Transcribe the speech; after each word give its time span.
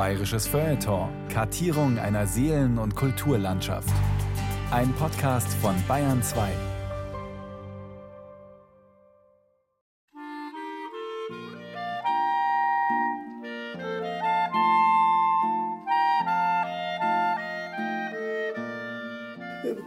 Bayerisches 0.00 0.46
Feuilleton. 0.46 1.10
Kartierung 1.28 1.98
einer 1.98 2.26
Seelen- 2.26 2.78
und 2.78 2.96
Kulturlandschaft. 2.96 3.92
Ein 4.70 4.94
Podcast 4.94 5.52
von 5.60 5.74
Bayern 5.86 6.22
2. 6.22 6.48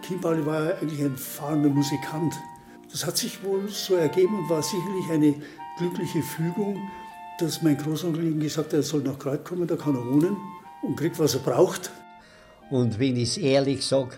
Kim 0.03 0.21
Pauli 0.21 0.45
war 0.45 0.77
eigentlich 0.79 1.01
ein 1.01 1.17
fahrender 1.17 1.69
Musikant. 1.69 2.35
Das 2.91 3.03
hat 3.03 3.17
sich 3.17 3.43
wohl 3.43 3.67
so 3.67 3.95
ergeben 3.95 4.37
und 4.37 4.47
war 4.47 4.61
sicherlich 4.61 5.09
eine 5.09 5.33
glückliche 5.79 6.21
Fügung, 6.21 6.77
dass 7.39 7.61
mein 7.61 7.77
Großonkel 7.77 8.23
ihm 8.23 8.39
gesagt 8.39 8.67
hat, 8.67 8.73
er 8.73 8.83
soll 8.83 9.01
nach 9.01 9.17
Kreuz 9.17 9.43
kommen, 9.43 9.67
da 9.67 9.75
kann 9.75 9.95
er 9.95 10.05
wohnen 10.05 10.37
und 10.81 10.95
kriegt, 10.95 11.19
was 11.19 11.33
er 11.33 11.41
braucht. 11.41 11.91
Und 12.69 12.99
wenn 12.99 13.15
ich 13.15 13.29
es 13.29 13.37
ehrlich 13.37 13.85
sage, 13.85 14.17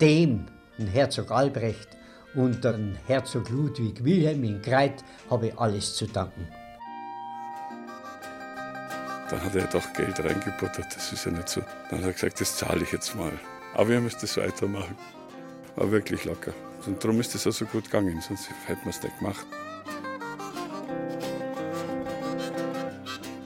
dem, 0.00 0.46
den 0.78 0.88
Herzog 0.88 1.30
Albrecht 1.30 1.88
und 2.34 2.64
den 2.64 2.96
Herzog 3.06 3.48
Ludwig 3.50 4.04
Wilhelm 4.04 4.44
in 4.44 4.62
Kreit, 4.62 5.04
habe 5.30 5.48
ich 5.48 5.58
alles 5.58 5.94
zu 5.94 6.06
danken. 6.06 6.48
Dann 9.30 9.42
hat 9.42 9.54
er 9.54 9.66
doch 9.66 9.92
Geld 9.94 10.18
reingebuttert, 10.20 10.94
das 10.94 11.12
ist 11.12 11.24
ja 11.24 11.32
nicht 11.32 11.48
so. 11.48 11.62
Dann 11.90 12.00
hat 12.00 12.06
er 12.06 12.12
gesagt, 12.12 12.40
das 12.40 12.56
zahle 12.56 12.82
ich 12.82 12.92
jetzt 12.92 13.14
mal. 13.16 13.32
Aber 13.74 13.88
wir 13.88 14.00
müssen 14.00 14.18
das 14.20 14.36
weitermachen. 14.36 14.96
War 15.76 15.90
wirklich 15.90 16.24
locker. 16.24 16.52
Und 16.86 17.02
darum 17.02 17.20
ist 17.20 17.34
es 17.34 17.46
auch 17.46 17.52
so 17.52 17.64
gut 17.64 17.84
gegangen, 17.84 18.20
sonst 18.20 18.48
hätten 18.66 18.84
wir 18.84 18.90
es 18.90 19.02
nicht 19.02 19.18
gemacht. 19.18 19.46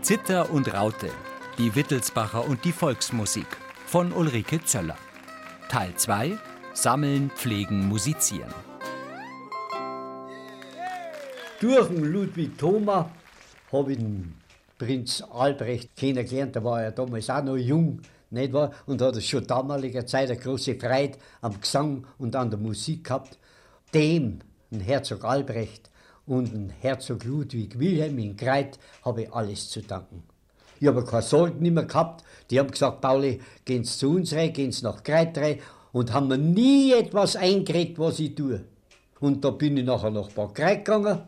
Zitter 0.08 0.50
und 0.50 0.72
Raute, 0.72 1.10
die 1.58 1.74
Wittelsbacher 1.74 2.48
und 2.48 2.64
die 2.64 2.72
Volksmusik 2.72 3.46
von 3.84 4.10
Ulrike 4.10 4.64
Zöller. 4.64 4.96
Teil 5.68 5.94
2 5.94 6.38
Sammeln, 6.72 7.30
Pflegen, 7.36 7.86
Musizieren. 7.86 8.54
Durch 11.60 11.88
den 11.88 12.04
Ludwig 12.04 12.56
Thoma 12.56 13.10
habe 13.70 13.92
ich 13.92 13.98
den 13.98 14.32
Prinz 14.78 15.22
Albrecht 15.30 15.94
kennengelernt. 15.94 16.56
Da 16.56 16.64
war 16.64 16.84
er 16.84 16.92
damals 16.92 17.28
auch 17.28 17.44
noch 17.44 17.58
jung, 17.58 18.00
nicht 18.30 18.54
wahr? 18.54 18.72
Und 18.86 19.02
hat 19.02 19.22
schon 19.22 19.46
damaliger 19.46 20.06
Zeit 20.06 20.30
eine 20.30 20.40
große 20.40 20.76
Freude 20.76 21.18
am 21.42 21.60
Gesang 21.60 22.06
und 22.16 22.34
an 22.34 22.48
der 22.48 22.58
Musik 22.58 23.04
gehabt. 23.04 23.36
Dem, 23.92 24.38
den 24.70 24.80
Herzog 24.80 25.22
Albrecht 25.22 25.90
und 26.28 26.70
Herzog 26.80 27.24
Ludwig 27.24 27.78
Wilhelm 27.78 28.18
in 28.18 28.36
Kreit, 28.36 28.78
habe 29.04 29.22
ich 29.22 29.32
alles 29.32 29.70
zu 29.70 29.82
danken. 29.82 30.22
Ich 30.80 30.86
habe 30.86 31.04
keine 31.04 31.22
Sorgen 31.22 31.60
nicht 31.60 31.74
mehr 31.74 31.84
gehabt. 31.84 32.24
Die 32.50 32.58
haben 32.58 32.70
gesagt, 32.70 33.00
Pauli, 33.00 33.40
gehen 33.64 33.84
Sie 33.84 33.98
zu 33.98 34.10
uns 34.10 34.32
rein, 34.32 34.52
gehen 34.52 34.70
Sie 34.70 34.84
nach 34.84 35.02
Kreit 35.02 35.36
rein 35.38 35.58
und 35.92 36.12
haben 36.12 36.28
mir 36.28 36.38
nie 36.38 36.92
etwas 36.92 37.34
eingeredet, 37.34 37.98
was 37.98 38.20
ich 38.20 38.34
tue. 38.34 38.64
Und 39.20 39.44
da 39.44 39.50
bin 39.50 39.76
ich 39.76 39.84
nachher 39.84 40.10
nach 40.10 40.30
Bad 40.30 40.54
Kreit 40.54 40.84
gegangen. 40.84 41.22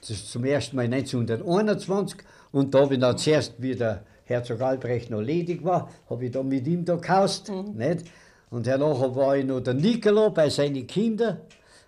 Das 0.00 0.10
ist 0.10 0.32
zum 0.32 0.44
ersten 0.44 0.74
Mal 0.76 0.86
1921. 0.86 2.18
Und 2.50 2.74
da 2.74 2.80
habe 2.80 2.94
ich 2.94 3.00
dann 3.00 3.16
zuerst, 3.16 3.54
wie 3.58 3.76
der 3.76 4.04
Herzog 4.24 4.60
Albrecht 4.60 5.10
noch 5.10 5.20
ledig 5.20 5.62
war, 5.62 5.90
habe 6.08 6.24
ich 6.24 6.30
da 6.32 6.42
mit 6.42 6.66
ihm 6.66 6.84
da 6.84 6.96
gehaust. 6.96 7.50
Nicht? 7.74 8.06
Und 8.50 8.66
nachher 8.66 9.14
war 9.14 9.36
ich 9.36 9.44
noch 9.44 9.60
der 9.60 9.74
Nicolo 9.74 10.30
bei 10.30 10.48
seinen 10.48 10.86
Kindern. 10.86 11.38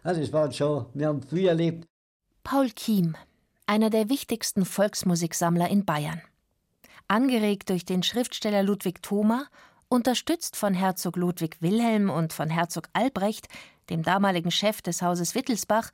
Also 0.04 0.20
das 0.20 0.32
war 0.32 0.52
schon, 0.52 0.86
wir 0.94 1.08
haben 1.08 1.22
viel 1.22 1.48
erlebt. 1.48 1.86
Paul 2.44 2.70
Kiem, 2.70 3.16
einer 3.66 3.88
der 3.88 4.08
wichtigsten 4.08 4.64
Volksmusiksammler 4.64 5.68
in 5.68 5.84
Bayern. 5.84 6.20
Angeregt 7.06 7.70
durch 7.70 7.84
den 7.84 8.02
Schriftsteller 8.02 8.64
Ludwig 8.64 9.00
Thoma, 9.00 9.46
unterstützt 9.88 10.56
von 10.56 10.74
Herzog 10.74 11.16
Ludwig 11.16 11.58
Wilhelm 11.60 12.10
und 12.10 12.32
von 12.32 12.50
Herzog 12.50 12.88
Albrecht, 12.94 13.46
dem 13.90 14.02
damaligen 14.02 14.50
Chef 14.50 14.82
des 14.82 15.02
Hauses 15.02 15.34
Wittelsbach, 15.34 15.90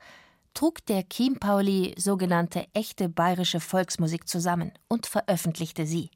trug 0.55 0.83
der 0.87 1.03
Chiempauli 1.03 1.93
sogenannte 1.97 2.65
echte 2.73 3.09
bayerische 3.09 3.59
Volksmusik 3.59 4.27
zusammen 4.27 4.73
und 4.87 5.05
veröffentlichte 5.05 5.85
sie. 5.85 6.09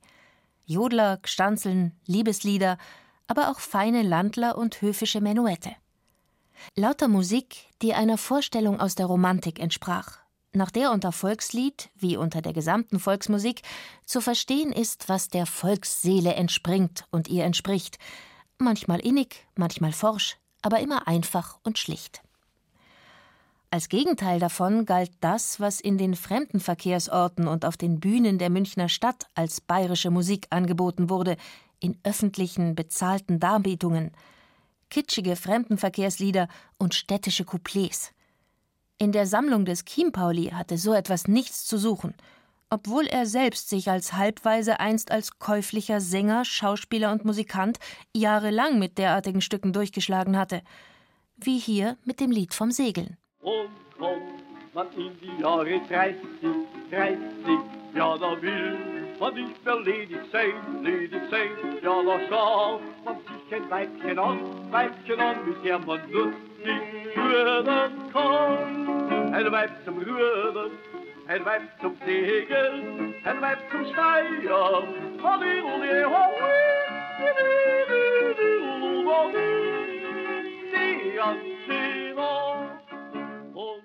Jodler, 0.66 1.18
Gstanzeln, 1.18 1.94
Liebeslieder, 2.08 2.78
aber 3.28 3.50
auch 3.52 3.60
feine 3.60 4.02
Landler 4.02 4.58
und 4.58 4.82
höfische 4.82 5.22
Menuette. 5.22 5.76
Lauter 6.76 7.08
Musik, 7.08 7.68
die 7.82 7.94
einer 7.94 8.18
Vorstellung 8.18 8.80
aus 8.80 8.96
der 8.96 9.06
Romantik 9.06 9.60
entsprach, 9.60 10.23
nach 10.56 10.72
der 10.72 10.91
unter 10.91 11.12
Volkslied, 11.12 11.90
wie 11.96 12.18
unter 12.18 12.41
der 12.41 12.53
gesamten 12.53 13.00
Volksmusik, 13.00 13.62
zu 14.06 14.22
verstehen 14.22 14.72
ist, 14.72 15.09
was 15.09 15.28
der 15.28 15.46
Volksseele 15.46 16.36
entspringt 16.36 17.06
und 17.12 17.28
ihr 17.28 17.44
entspricht, 17.44 17.97
manchmal 18.58 19.00
innig, 19.00 19.47
manchmal 19.56 19.92
forsch, 19.92 20.38
aber 20.62 20.80
immer 20.80 21.08
einfach 21.08 21.59
und 21.63 21.78
schlicht. 21.78 22.22
Als 23.74 23.90
Gegenteil 23.90 24.40
davon 24.40 24.86
galt 24.86 25.12
das, 25.19 25.59
was 25.59 25.81
in 25.81 25.97
den 25.97 26.16
Fremdenverkehrsorten 26.16 27.47
und 27.47 27.66
auf 27.66 27.75
den 27.75 28.00
Bühnen 28.00 28.38
der 28.38 28.52
Münchner 28.52 28.88
Stadt 28.88 29.25
als 29.34 29.62
bayerische 29.62 30.12
Musik 30.12 30.46
angeboten 30.52 31.09
wurde, 31.09 31.38
in 31.80 31.97
öffentlichen, 32.03 32.75
bezahlten 32.75 33.40
Darbietungen, 33.40 34.12
kitschige 34.92 35.36
Fremdenverkehrslieder 35.36 36.50
und 36.78 36.94
städtische 36.94 37.46
Couplets. 37.46 38.13
In 39.03 39.12
der 39.12 39.25
Sammlung 39.25 39.66
des 39.66 39.84
Chiempauli 39.84 40.52
hatte 40.53 40.78
so 40.78 40.94
etwas 40.94 41.28
nichts 41.28 41.66
zu 41.66 41.78
suchen, 41.78 42.14
obwohl 42.69 43.06
er 43.06 43.25
selbst 43.25 43.68
sich 43.68 43.90
als 43.90 44.14
Halbweise 44.14 44.80
einst 44.80 45.12
als 45.12 45.40
käuflicher 45.40 46.00
Sänger, 46.00 46.46
Schauspieler 46.46 47.12
und 47.12 47.25
Musikant 47.25 47.80
jahrelang 48.16 48.80
mit 48.80 48.97
derartigen 48.97 49.42
Stücken 49.42 49.74
durchgeschlagen 49.74 50.38
hatte, 50.38 50.62
wie 51.36 51.59
hier 51.59 51.97
mit 52.06 52.22
dem 52.22 52.31
Lied 52.31 52.53
vom 52.53 52.72
Segeln. 52.72 53.18
Und 53.42 53.72
kommt 53.97 54.74
man 54.74 54.88
in 54.94 55.12
die 55.19 55.42
Jahre 55.42 55.81
30, 55.90 56.16
30, 56.90 57.19
ja, 57.94 58.18
da 58.18 58.42
will 58.42 59.03
man 59.24 59.36
nicht 59.36 59.66
mehr 59.66 59.80
ledig 59.80 60.20
sein, 60.34 60.84
ledig 60.84 61.22
sein. 61.32 61.52
Ja, 61.82 62.04
da 62.04 62.20
schaut 62.28 62.82
man 63.06 63.16
sich 63.20 63.56
ein 63.56 63.70
Weibchen 63.70 64.20
an, 64.20 64.40
Weibchen 64.70 65.20
an, 65.20 65.38
mit 65.48 65.64
der 65.64 65.80
man 65.80 66.02
lustig 66.12 67.16
rühren 67.16 67.92
kann. 68.12 69.34
Ein 69.34 69.52
Weib 69.52 69.72
zum 69.86 69.98
Rühren, 70.00 70.72
ein 71.28 71.46
Weib 71.46 71.62
zum 71.80 71.98
Segeln, 72.06 73.16
ein 73.24 73.42
Weib 73.42 73.60
zum 73.72 73.86
Steuern. 73.86 74.88
Hallihalli, 75.24 76.04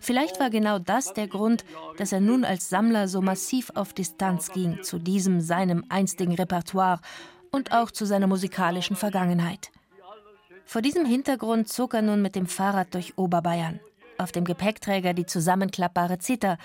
Vielleicht 0.08 0.40
war 0.40 0.48
genau 0.48 0.78
das 0.78 1.12
der 1.12 1.28
Grund, 1.28 1.66
dass 1.98 2.12
er 2.12 2.20
nun 2.20 2.42
als 2.42 2.70
Sammler 2.70 3.08
so 3.08 3.20
massiv 3.20 3.70
auf 3.74 3.92
Distanz 3.92 4.50
ging 4.50 4.82
zu 4.82 4.98
diesem 4.98 5.42
seinem 5.42 5.84
einstigen 5.90 6.34
Repertoire 6.34 7.02
und 7.50 7.72
auch 7.72 7.90
zu 7.90 8.06
seiner 8.06 8.26
musikalischen 8.26 8.96
Vergangenheit. 8.96 9.70
Vor 10.64 10.80
diesem 10.80 11.04
Hintergrund 11.04 11.68
zog 11.68 11.92
er 11.92 12.00
nun 12.00 12.22
mit 12.22 12.36
dem 12.36 12.46
Fahrrad 12.46 12.94
durch 12.94 13.18
Oberbayern. 13.18 13.80
Auf 14.16 14.32
dem 14.32 14.46
Gepäckträger 14.46 15.12
die 15.12 15.26
zusammenklappbare 15.26 16.16
Zither, 16.16 16.56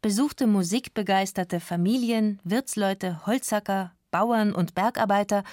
besuchte 0.00 0.46
musikbegeisterte 0.46 1.60
Familien, 1.60 2.40
Wirtsleute, 2.44 3.26
Holzhacker, 3.26 3.92
Bauern 4.10 4.54
und 4.54 4.74
Bergarbeiter 4.74 5.44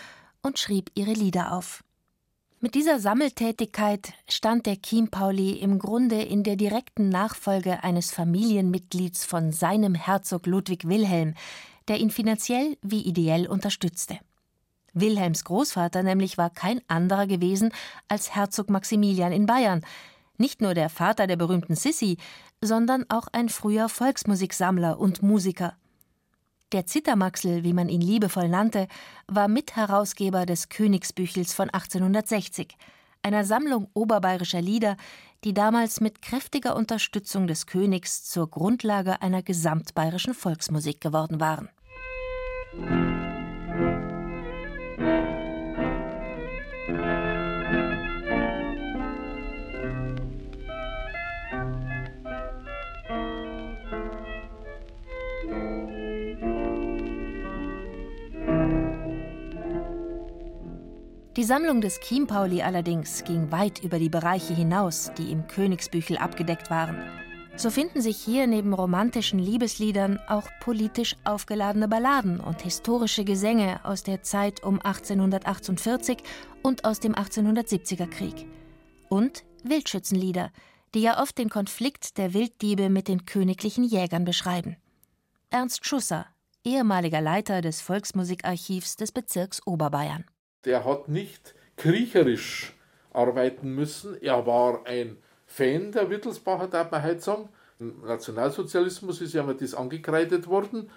und 0.41 0.59
schrieb 0.59 0.91
ihre 0.95 1.11
Lieder 1.11 1.51
auf. 1.51 1.83
Mit 2.63 2.75
dieser 2.75 2.97
Sammeltätigkeit 2.97 4.13
stand 4.29 4.67
der 4.67 4.77
Chiempauli 4.81 5.51
im 5.57 5.79
Grunde 5.79 6.21
in 6.21 6.43
der 6.43 6.55
direkten 6.55 7.09
Nachfolge 7.09 7.83
eines 7.83 8.13
Familienmitglieds 8.13 9.25
von 9.25 9.51
seinem 9.51 9.95
Herzog 9.95 10.47
Ludwig 10.47 10.87
Wilhelm, 10.87 11.33
der 11.89 11.99
ihn 11.99 12.09
finanziell 12.09 12.77
wie 12.81 13.01
ideell 13.01 13.47
unterstützte. 13.47 14.17
Wilhelms 14.93 15.43
Großvater 15.43 16.03
nämlich 16.03 16.37
war 16.37 16.51
kein 16.51 16.79
anderer 16.87 17.27
gewesen 17.27 17.73
als 18.07 18.33
Herzog 18.33 18.69
Maximilian 18.69 19.33
in 19.33 19.45
Bayern, 19.45 19.85
nicht 20.37 20.61
nur 20.61 20.73
der 20.73 20.87
Vater 20.87 21.27
der 21.27 21.35
berühmten 21.35 21.75
Sissi, 21.75 22.15
sondern 22.61 23.03
auch 23.09 23.27
ein 23.33 23.49
früher 23.49 23.89
Volksmusiksammler 23.89 24.99
und 24.99 25.21
Musiker. 25.21 25.75
Der 26.73 26.87
Zittermaxel, 26.87 27.63
wie 27.63 27.71
man 27.71 27.87
ihn 27.87 28.01
liebevoll 28.01 28.49
nannte, 28.49 28.87
war 29.27 29.47
Mitherausgeber 29.47 30.47
des 30.47 30.69
Königsbüchels 30.69 31.53
von 31.53 31.69
1860, 31.69 32.75
einer 33.21 33.45
Sammlung 33.45 33.89
oberbayerischer 33.93 34.59
Lieder, 34.61 34.97
die 35.43 35.53
damals 35.53 36.01
mit 36.01 36.23
kräftiger 36.23 36.75
Unterstützung 36.75 37.45
des 37.45 37.67
Königs 37.67 38.23
zur 38.23 38.49
Grundlage 38.49 39.21
einer 39.21 39.43
gesamtbayerischen 39.43 40.33
Volksmusik 40.33 40.99
geworden 40.99 41.39
waren. 41.39 41.69
Die 61.35 61.43
Sammlung 61.43 61.81
des 61.81 61.99
Chiempauli 61.99 62.61
allerdings 62.61 63.23
ging 63.23 63.51
weit 63.51 63.83
über 63.83 63.97
die 63.97 64.09
Bereiche 64.09 64.53
hinaus, 64.53 65.11
die 65.17 65.31
im 65.31 65.47
Königsbüchel 65.47 66.19
abgedeckt 66.19 66.69
waren. 66.69 67.01
So 67.55 67.71
finden 67.71 68.01
sich 68.01 68.17
hier 68.17 68.45
neben 68.45 68.71
romantischen 68.71 69.39
Liebesliedern 69.39 70.19
auch 70.27 70.47
politisch 70.59 71.15
aufgeladene 71.23 71.87
Balladen 71.87 72.39
und 72.39 72.61
historische 72.61 73.25
Gesänge 73.25 73.83
aus 73.83 74.03
der 74.03 74.21
Zeit 74.21 74.63
um 74.63 74.79
1848 74.79 76.19
und 76.61 76.85
aus 76.85 76.99
dem 76.99 77.15
1870er 77.15 78.07
Krieg. 78.07 78.45
Und 79.09 79.43
Wildschützenlieder, 79.63 80.51
die 80.93 81.01
ja 81.01 81.19
oft 81.19 81.39
den 81.39 81.49
Konflikt 81.49 82.19
der 82.19 82.35
Wilddiebe 82.35 82.89
mit 82.89 83.07
den 83.07 83.25
königlichen 83.25 83.83
Jägern 83.83 84.23
beschreiben. 84.23 84.77
Ernst 85.49 85.83
Schusser, 85.87 86.27
ehemaliger 86.63 87.21
Leiter 87.21 87.61
des 87.61 87.81
Volksmusikarchivs 87.81 88.97
des 88.97 89.11
Bezirks 89.11 89.65
Oberbayern. 89.65 90.25
Der 90.65 90.85
hat 90.85 91.09
nicht 91.09 91.55
kriecherisch 91.77 92.73
arbeiten 93.11 93.73
müssen. 93.75 94.21
Er 94.21 94.45
war 94.45 94.85
ein 94.85 95.17
Fan 95.45 95.91
der 95.91 96.09
Wittelsbacher, 96.09 96.67
darf 96.67 96.91
man 96.91 97.03
heute 97.03 97.21
sagen. 97.21 97.49
Im 97.79 98.01
Nationalsozialismus 98.01 99.21
ist 99.21 99.33
ja 99.33 99.43
immer 99.43 99.53
das 99.53 99.73
angekreidet 99.73 100.47
worden. 100.47 100.89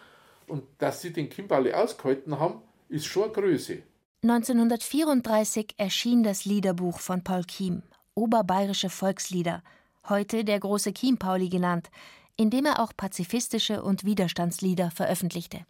Und 0.47 0.65
dass 0.79 1.03
sie 1.03 1.13
den 1.13 1.29
Kimball 1.29 1.73
ausgehalten 1.73 2.39
haben, 2.39 2.63
ist 2.89 3.07
schon 3.07 3.25
eine 3.25 3.33
Größe. 3.33 3.83
1934 4.23 5.75
erschien 5.77 6.23
das 6.23 6.45
Liederbuch 6.45 7.01
von 7.01 7.23
Paul 7.23 7.45
Kiem, 7.45 7.83
Oberbayerische 8.15 8.91
Volkslieder, 8.91 9.63
heute 10.09 10.45
der 10.45 10.59
große 10.61 10.93
Chiempauli 10.93 11.49
genannt, 11.49 11.91
in 12.37 12.51
dem 12.51 12.67
er 12.67 12.81
auch 12.81 12.93
pazifistische 12.97 13.83
und 13.83 14.05
Widerstandslieder 14.05 14.91
veröffentlichte. 14.91 15.61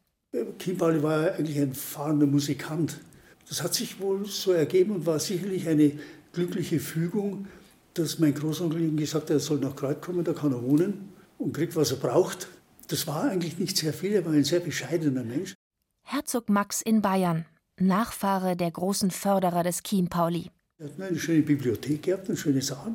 Chiempauli 0.59 1.03
war 1.03 1.33
eigentlich 1.33 1.59
ein 1.59 1.75
fahrender 1.75 2.27
Musikant. 2.27 3.01
Das 3.49 3.63
hat 3.63 3.75
sich 3.75 4.01
wohl 4.01 4.27
so 4.27 4.53
ergeben 4.53 4.93
und 4.93 5.07
war 5.07 5.19
sicherlich 5.19 5.69
eine 5.69 5.93
glückliche 6.33 6.81
Fügung, 6.81 7.47
dass 7.95 8.19
mein 8.19 8.35
Großonkel 8.35 8.81
ihm 8.81 8.97
gesagt 8.97 9.25
hat, 9.25 9.31
er 9.31 9.41
soll 9.41 9.59
nach 9.59 9.77
Kreuz 9.77 10.01
kommen, 10.01 10.25
da 10.25 10.33
kann 10.33 10.53
er 10.53 10.63
wohnen 10.63 11.13
und 11.39 11.55
kriegt, 11.55 11.77
was 11.77 11.93
er 11.93 11.97
braucht. 11.99 12.49
Das 12.89 13.07
war 13.07 13.25
eigentlich 13.25 13.59
nicht 13.59 13.77
sehr 13.77 13.93
viel, 13.93 14.13
er 14.13 14.25
war 14.25 14.33
ein 14.33 14.45
sehr 14.45 14.61
bescheidener 14.61 15.25
Mensch. 15.25 15.55
Herzog 16.03 16.49
Max 16.49 16.83
in 16.83 17.03
Bayern, 17.03 17.47
Nachfahre 17.81 18.57
der 18.57 18.71
großen 18.71 19.11
Förderer 19.11 19.63
des 19.63 19.83
Chiempauli. 19.83 20.51
Er 20.79 20.87
hat 20.87 21.01
eine 21.01 21.19
schöne 21.19 21.43
Bibliothek 21.43 22.03
gehabt, 22.03 22.29
einen 22.29 22.37
schönen 22.37 22.61
Saal 22.61 22.95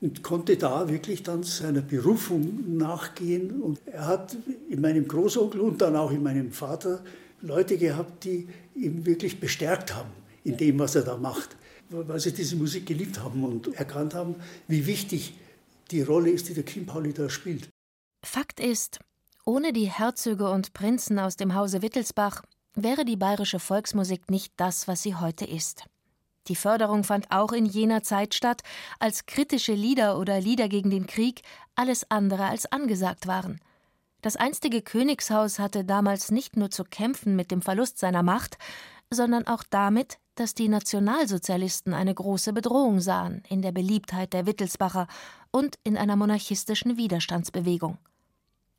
und 0.00 0.22
konnte 0.22 0.56
da 0.56 0.88
wirklich 0.88 1.22
dann 1.22 1.42
seiner 1.44 1.82
Berufung 1.82 2.76
nachgehen. 2.76 3.60
Und 3.62 3.80
er 3.86 4.06
hat 4.06 4.36
in 4.68 4.80
meinem 4.80 5.06
Großonkel 5.06 5.60
und 5.60 5.80
dann 5.80 5.94
auch 5.94 6.10
in 6.10 6.22
meinem 6.22 6.50
Vater 6.52 7.04
Leute 7.42 7.76
gehabt, 7.76 8.24
die 8.24 8.48
ihn 8.74 9.06
wirklich 9.06 9.40
bestärkt 9.40 9.94
haben 9.94 10.10
in 10.44 10.56
dem, 10.56 10.78
was 10.78 10.94
er 10.94 11.02
da 11.02 11.16
macht, 11.16 11.56
weil 11.90 12.20
sie 12.20 12.32
diese 12.32 12.56
Musik 12.56 12.86
geliebt 12.86 13.20
haben 13.20 13.44
und 13.44 13.74
erkannt 13.74 14.14
haben, 14.14 14.36
wie 14.68 14.86
wichtig 14.86 15.34
die 15.90 16.02
Rolle 16.02 16.30
ist, 16.30 16.48
die 16.48 16.54
der 16.54 16.64
Kim 16.64 16.86
Pauli 16.86 17.12
da 17.12 17.28
spielt. 17.28 17.68
Fakt 18.24 18.60
ist, 18.60 19.00
ohne 19.44 19.72
die 19.72 19.90
Herzöge 19.90 20.48
und 20.50 20.72
Prinzen 20.72 21.18
aus 21.18 21.36
dem 21.36 21.54
Hause 21.54 21.82
Wittelsbach 21.82 22.42
wäre 22.74 23.04
die 23.04 23.16
bayerische 23.16 23.58
Volksmusik 23.58 24.30
nicht 24.30 24.52
das, 24.56 24.88
was 24.88 25.02
sie 25.02 25.14
heute 25.14 25.44
ist. 25.44 25.84
Die 26.48 26.56
Förderung 26.56 27.04
fand 27.04 27.30
auch 27.30 27.52
in 27.52 27.66
jener 27.66 28.02
Zeit 28.02 28.34
statt, 28.34 28.62
als 28.98 29.26
kritische 29.26 29.74
Lieder 29.74 30.18
oder 30.18 30.40
Lieder 30.40 30.68
gegen 30.68 30.90
den 30.90 31.06
Krieg 31.06 31.42
alles 31.76 32.10
andere 32.10 32.46
als 32.46 32.66
angesagt 32.66 33.26
waren. 33.26 33.60
Das 34.22 34.36
einstige 34.36 34.82
Königshaus 34.82 35.58
hatte 35.58 35.84
damals 35.84 36.30
nicht 36.30 36.56
nur 36.56 36.70
zu 36.70 36.84
kämpfen 36.84 37.34
mit 37.34 37.50
dem 37.50 37.60
Verlust 37.60 37.98
seiner 37.98 38.22
Macht, 38.22 38.56
sondern 39.10 39.48
auch 39.48 39.64
damit, 39.68 40.18
dass 40.36 40.54
die 40.54 40.68
Nationalsozialisten 40.68 41.92
eine 41.92 42.14
große 42.14 42.52
Bedrohung 42.52 43.00
sahen 43.00 43.42
in 43.48 43.62
der 43.62 43.72
Beliebtheit 43.72 44.32
der 44.32 44.46
Wittelsbacher 44.46 45.08
und 45.50 45.76
in 45.82 45.98
einer 45.98 46.14
monarchistischen 46.14 46.96
Widerstandsbewegung. 46.96 47.98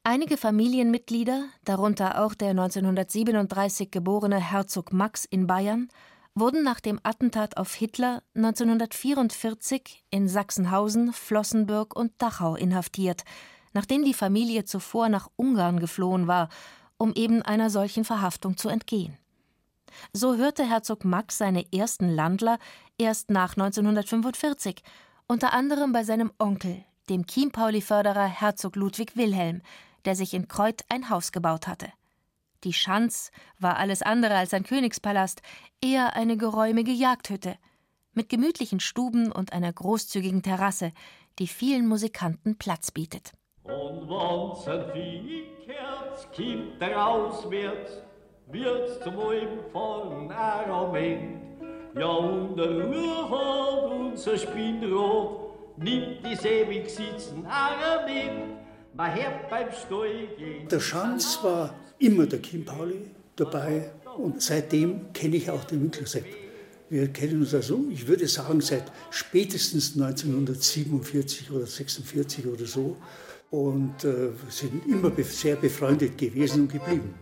Einige 0.03 0.37
Familienmitglieder, 0.37 1.45
darunter 1.65 2.23
auch 2.23 2.33
der 2.33 2.51
1937 2.51 3.91
geborene 3.91 4.39
Herzog 4.39 4.93
Max 4.93 5.25
in 5.25 5.45
Bayern, 5.45 5.89
wurden 6.35 6.63
nach 6.63 6.79
dem 6.79 6.99
Attentat 7.03 7.57
auf 7.57 7.73
Hitler 7.73 8.23
1944 8.33 10.03
in 10.09 10.27
Sachsenhausen, 10.29 11.11
Flossenbürg 11.13 11.95
und 11.95 12.13
Dachau 12.17 12.55
inhaftiert 12.55 13.23
nachdem 13.73 14.03
die 14.05 14.13
Familie 14.13 14.65
zuvor 14.65 15.09
nach 15.09 15.29
Ungarn 15.35 15.79
geflohen 15.79 16.27
war, 16.27 16.49
um 16.97 17.13
eben 17.13 17.41
einer 17.41 17.69
solchen 17.69 18.05
Verhaftung 18.05 18.57
zu 18.57 18.69
entgehen. 18.69 19.17
So 20.11 20.35
hörte 20.35 20.67
Herzog 20.67 21.05
Max 21.05 21.37
seine 21.37 21.71
ersten 21.71 22.09
Landler 22.09 22.57
erst 22.97 23.29
nach 23.29 23.57
1945, 23.57 24.81
unter 25.27 25.53
anderem 25.53 25.91
bei 25.91 26.03
seinem 26.03 26.31
Onkel, 26.39 26.83
dem 27.09 27.25
Chiempauli-Förderer 27.27 28.25
Herzog 28.25 28.75
Ludwig 28.75 29.15
Wilhelm, 29.15 29.61
der 30.05 30.15
sich 30.15 30.33
in 30.33 30.47
Kreuth 30.47 30.83
ein 30.89 31.09
Haus 31.09 31.31
gebaut 31.31 31.67
hatte. 31.67 31.91
Die 32.63 32.73
Schanz 32.73 33.31
war 33.59 33.77
alles 33.77 34.01
andere 34.01 34.35
als 34.35 34.53
ein 34.53 34.63
Königspalast, 34.63 35.41
eher 35.81 36.15
eine 36.15 36.37
geräumige 36.37 36.91
Jagdhütte, 36.91 37.57
mit 38.13 38.29
gemütlichen 38.29 38.79
Stuben 38.79 39.31
und 39.31 39.53
einer 39.53 39.73
großzügigen 39.73 40.43
Terrasse, 40.43 40.93
die 41.39 41.47
vielen 41.47 41.87
Musikanten 41.87 42.57
Platz 42.57 42.91
bietet. 42.91 43.33
Und 43.63 44.09
wenn's 44.09 44.67
ein 44.67 44.91
Vieh 44.91 45.45
kehrt, 45.65 46.27
kommt 46.35 46.81
er 46.81 47.07
auswärts, 47.07 48.01
wird's 48.51 48.99
zum 49.01 49.17
einfachen 49.19 50.31
Argument. 50.31 51.41
Ja, 51.97 52.07
und 52.07 52.57
der 52.57 52.83
Ruhr 52.83 53.29
hat 53.29 53.91
unser 53.91 54.37
Spinnrad, 54.37 55.29
nimmt 55.77 56.25
die 56.25 56.47
ewig 56.47 56.89
sitzen 56.89 57.45
Argument. 57.45 58.53
Der 60.69 60.79
Schanz 60.79 61.39
war 61.41 61.73
immer 61.97 62.27
der 62.27 62.39
Kim 62.39 62.63
Pauli 62.63 63.09
dabei 63.35 63.91
und 64.17 64.41
seitdem 64.41 65.11
kenne 65.13 65.37
ich 65.37 65.49
auch 65.49 65.63
den 65.63 65.81
Winklersepp. 65.81 66.25
Wir 66.89 67.07
kennen 67.07 67.39
uns 67.39 67.55
also, 67.55 67.85
ich 67.89 68.07
würde 68.07 68.27
sagen, 68.27 68.61
seit 68.61 68.91
spätestens 69.09 69.95
1947 69.99 71.49
oder 71.49 71.65
46 71.65 72.45
oder 72.45 72.65
so 72.65 72.97
und 73.53 74.03
äh, 74.03 74.31
sind 74.49 74.83
immer 74.87 75.11
sehr 75.21 75.55
befreundet 75.55 76.17
gewesen 76.17 76.63
und 76.63 76.71
geblieben. 76.71 77.13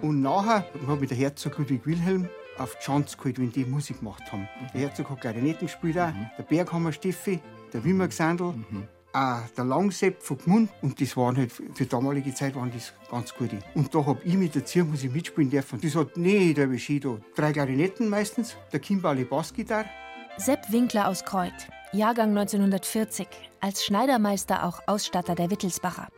Und 0.00 0.22
nachher 0.22 0.64
habe 0.86 1.02
ich 1.02 1.08
der 1.08 1.18
Herzog 1.18 1.58
Ludwig 1.58 1.84
Wilhelm 1.84 2.28
auf 2.56 2.76
die 2.76 2.84
Chance 2.84 3.16
geholt, 3.16 3.40
wenn 3.40 3.50
die 3.50 3.64
Musik 3.64 3.98
gemacht 3.98 4.22
haben. 4.30 4.48
Der 4.72 4.82
Herzog 4.82 5.10
hat 5.10 5.20
Klarinetten 5.20 5.66
gespielt, 5.66 5.98
auch, 5.98 6.14
mhm. 6.14 6.30
der 6.38 6.44
Berghammer 6.44 6.92
Steffi, 6.92 7.40
der 7.72 7.82
Wimmer 7.82 8.06
Gesandl. 8.06 8.52
Mhm 8.52 8.86
auch 9.14 9.48
der 9.56 9.64
Langsepp 9.64 10.22
von 10.22 10.38
Gmund. 10.38 10.70
Und 10.82 11.00
das 11.00 11.16
waren 11.16 11.36
halt, 11.36 11.52
für 11.52 11.86
damalige 11.86 12.34
Zeit 12.34 12.54
waren 12.56 12.72
das 12.72 12.92
ganz 13.10 13.32
gute. 13.34 13.58
Und 13.74 13.94
da 13.94 14.04
habe 14.04 14.20
ich 14.24 14.34
mit 14.34 14.54
der 14.54 14.64
Ziermusik 14.64 15.12
mitspielen 15.12 15.50
dürfen. 15.50 15.80
Das 15.80 15.94
hat 15.94 16.16
nicht 16.16 16.58
der 16.58 16.66
Beschido. 16.66 17.20
Drei 17.36 17.52
Klarinetten 17.52 18.08
meistens, 18.08 18.56
der 18.72 18.80
Kimbali 18.80 19.24
Bassgitarre. 19.24 19.86
Sepp 20.36 20.72
Winkler 20.72 21.08
aus 21.08 21.24
Kreuth, 21.24 21.68
Jahrgang 21.92 22.30
1940, 22.30 23.28
als 23.60 23.84
Schneidermeister 23.84 24.64
auch 24.64 24.80
Ausstatter 24.88 25.36
der 25.36 25.50
Wittelsbacher. 25.50 26.08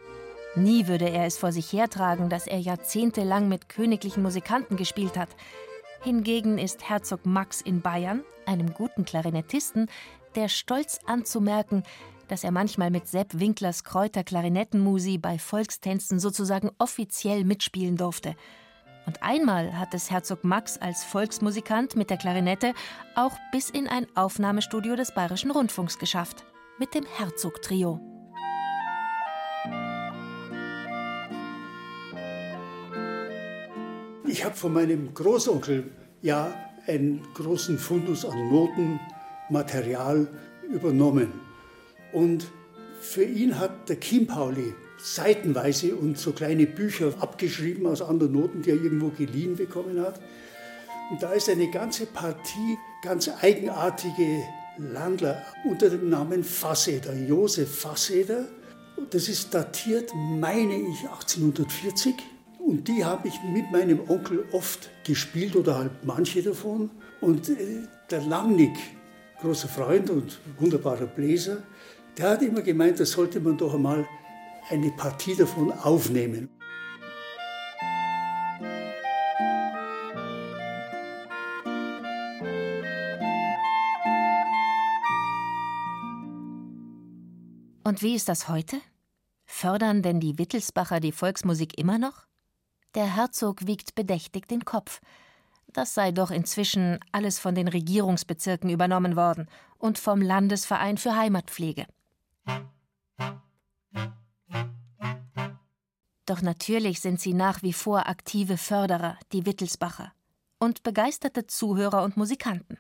Nie 0.54 0.86
würde 0.86 1.10
er 1.10 1.26
es 1.26 1.36
vor 1.36 1.52
sich 1.52 1.70
hertragen, 1.70 2.30
dass 2.30 2.46
er 2.46 2.58
jahrzehntelang 2.58 3.46
mit 3.46 3.68
königlichen 3.68 4.22
Musikanten 4.22 4.78
gespielt 4.78 5.18
hat. 5.18 5.28
Hingegen 6.02 6.56
ist 6.56 6.88
Herzog 6.88 7.26
Max 7.26 7.60
in 7.60 7.82
Bayern, 7.82 8.22
einem 8.46 8.72
guten 8.72 9.04
Klarinettisten, 9.04 9.90
der 10.34 10.48
stolz 10.48 10.98
anzumerken, 11.04 11.82
dass 12.28 12.44
er 12.44 12.50
manchmal 12.50 12.90
mit 12.90 13.06
Sepp 13.08 13.38
Winklers 13.38 13.84
Kräuter 13.84 14.24
Klarinettenmusi 14.24 15.18
bei 15.18 15.38
Volkstänzen 15.38 16.18
sozusagen 16.18 16.70
offiziell 16.78 17.44
mitspielen 17.44 17.96
durfte. 17.96 18.34
Und 19.06 19.22
einmal 19.22 19.78
hat 19.78 19.94
es 19.94 20.10
Herzog 20.10 20.42
Max 20.42 20.78
als 20.78 21.04
Volksmusikant 21.04 21.94
mit 21.94 22.10
der 22.10 22.16
Klarinette 22.16 22.74
auch 23.14 23.36
bis 23.52 23.70
in 23.70 23.86
ein 23.86 24.06
Aufnahmestudio 24.16 24.96
des 24.96 25.14
Bayerischen 25.14 25.52
Rundfunks 25.52 25.98
geschafft. 25.98 26.44
Mit 26.78 26.94
dem 26.94 27.06
Herzog-Trio. 27.16 28.00
Ich 34.26 34.44
habe 34.44 34.56
von 34.56 34.72
meinem 34.72 35.14
Großonkel 35.14 35.90
ja 36.20 36.52
einen 36.86 37.22
großen 37.34 37.78
Fundus 37.78 38.24
an 38.24 38.50
Notenmaterial 38.50 40.26
übernommen. 40.68 41.45
Und 42.16 42.46
für 42.98 43.24
ihn 43.24 43.58
hat 43.58 43.90
der 43.90 43.96
Kim 43.96 44.26
Pauli 44.26 44.72
seitenweise 44.96 45.94
und 45.94 46.16
so 46.16 46.32
kleine 46.32 46.66
Bücher 46.66 47.12
abgeschrieben 47.20 47.86
aus 47.86 48.00
anderen 48.00 48.32
Noten, 48.32 48.62
die 48.62 48.70
er 48.70 48.82
irgendwo 48.82 49.10
geliehen 49.10 49.54
bekommen 49.54 50.00
hat. 50.00 50.18
Und 51.10 51.22
da 51.22 51.32
ist 51.32 51.50
eine 51.50 51.70
ganze 51.70 52.06
Partie 52.06 52.78
ganz 53.02 53.28
eigenartige 53.42 54.42
Landler 54.78 55.44
unter 55.68 55.90
dem 55.90 56.08
Namen 56.08 56.42
Fasseder, 56.42 57.14
Josef 57.14 57.80
Fasseder. 57.80 58.46
Das 59.10 59.28
ist 59.28 59.52
datiert, 59.52 60.10
meine 60.14 60.74
ich, 60.74 61.02
1840. 61.02 62.14
Und 62.58 62.88
die 62.88 63.04
habe 63.04 63.28
ich 63.28 63.34
mit 63.52 63.70
meinem 63.70 64.00
Onkel 64.08 64.46
oft 64.52 64.88
gespielt 65.04 65.54
oder 65.54 65.76
halt 65.76 65.92
manche 66.04 66.42
davon. 66.42 66.88
Und 67.20 67.50
äh, 67.50 67.82
der 68.10 68.22
Langnick, 68.22 68.78
großer 69.42 69.68
Freund 69.68 70.08
und 70.08 70.38
wunderbarer 70.58 71.06
Bläser, 71.06 71.58
der 72.18 72.30
hat 72.30 72.42
immer 72.42 72.62
gemeint, 72.62 72.98
da 72.98 73.04
sollte 73.04 73.40
man 73.40 73.58
doch 73.58 73.74
einmal 73.74 74.08
eine 74.70 74.90
Partie 74.90 75.36
davon 75.36 75.72
aufnehmen. 75.72 76.48
Und 87.84 88.02
wie 88.02 88.14
ist 88.14 88.28
das 88.28 88.48
heute? 88.48 88.80
Fördern 89.44 90.02
denn 90.02 90.18
die 90.18 90.38
Wittelsbacher 90.38 90.98
die 90.98 91.12
Volksmusik 91.12 91.78
immer 91.78 91.98
noch? 91.98 92.26
Der 92.96 93.14
Herzog 93.14 93.66
wiegt 93.66 93.94
bedächtig 93.94 94.48
den 94.48 94.64
Kopf. 94.64 95.00
Das 95.72 95.94
sei 95.94 96.10
doch 96.10 96.30
inzwischen 96.30 96.98
alles 97.12 97.38
von 97.38 97.54
den 97.54 97.68
Regierungsbezirken 97.68 98.70
übernommen 98.70 99.14
worden 99.14 99.48
und 99.78 99.98
vom 99.98 100.20
Landesverein 100.20 100.96
für 100.96 101.14
Heimatpflege. 101.14 101.86
Doch 106.26 106.42
natürlich 106.42 107.00
sind 107.00 107.20
sie 107.20 107.34
nach 107.34 107.62
wie 107.62 107.72
vor 107.72 108.08
aktive 108.08 108.56
Förderer, 108.56 109.16
die 109.32 109.46
Wittelsbacher, 109.46 110.12
und 110.58 110.82
begeisterte 110.82 111.46
Zuhörer 111.46 112.02
und 112.02 112.16
Musikanten. 112.16 112.78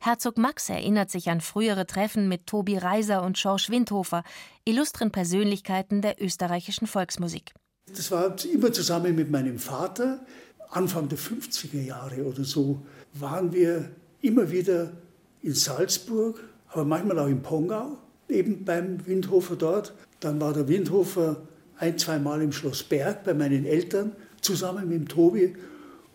Herzog 0.00 0.38
Max 0.38 0.70
erinnert 0.70 1.10
sich 1.10 1.28
an 1.28 1.40
frühere 1.40 1.86
Treffen 1.86 2.28
mit 2.28 2.46
Tobi 2.46 2.78
Reiser 2.78 3.22
und 3.22 3.38
Schorsch 3.38 3.70
Windhofer, 3.70 4.22
illustren 4.64 5.10
Persönlichkeiten 5.10 6.00
der 6.00 6.22
österreichischen 6.22 6.86
Volksmusik. 6.86 7.52
Das 7.94 8.10
war 8.12 8.34
immer 8.44 8.72
zusammen 8.72 9.16
mit 9.16 9.30
meinem 9.30 9.58
Vater. 9.58 10.24
Anfang 10.70 11.08
der 11.08 11.18
50er 11.18 11.82
Jahre 11.82 12.24
oder 12.24 12.44
so 12.44 12.86
waren 13.14 13.52
wir 13.52 13.90
immer 14.22 14.50
wieder 14.50 14.92
in 15.42 15.54
Salzburg, 15.54 16.40
aber 16.68 16.84
manchmal 16.84 17.18
auch 17.18 17.26
in 17.26 17.42
Pongau, 17.42 17.98
eben 18.30 18.64
beim 18.64 19.06
Windhofer 19.06 19.56
dort. 19.56 19.94
Dann 20.20 20.40
war 20.40 20.52
der 20.52 20.68
Windhofer 20.68 21.42
ein, 21.76 21.98
zweimal 21.98 22.42
im 22.42 22.52
Schloss 22.52 22.82
Berg 22.82 23.24
bei 23.24 23.34
meinen 23.34 23.64
Eltern 23.64 24.12
zusammen 24.40 24.88
mit 24.88 24.98
dem 24.98 25.08
Tobi. 25.08 25.54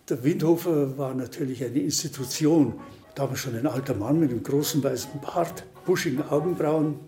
Der 0.10 0.24
Windhofer 0.24 0.98
war 0.98 1.14
natürlich 1.14 1.64
eine 1.64 1.80
Institution. 1.80 2.76
Da 3.16 3.30
war 3.30 3.36
schon 3.36 3.56
ein 3.56 3.66
alter 3.66 3.96
Mann 3.96 4.20
mit 4.20 4.30
einem 4.30 4.44
großen 4.44 4.84
weißen 4.84 5.22
Bart, 5.22 5.66
buschigen 5.86 6.22
Augenbrauen. 6.22 7.00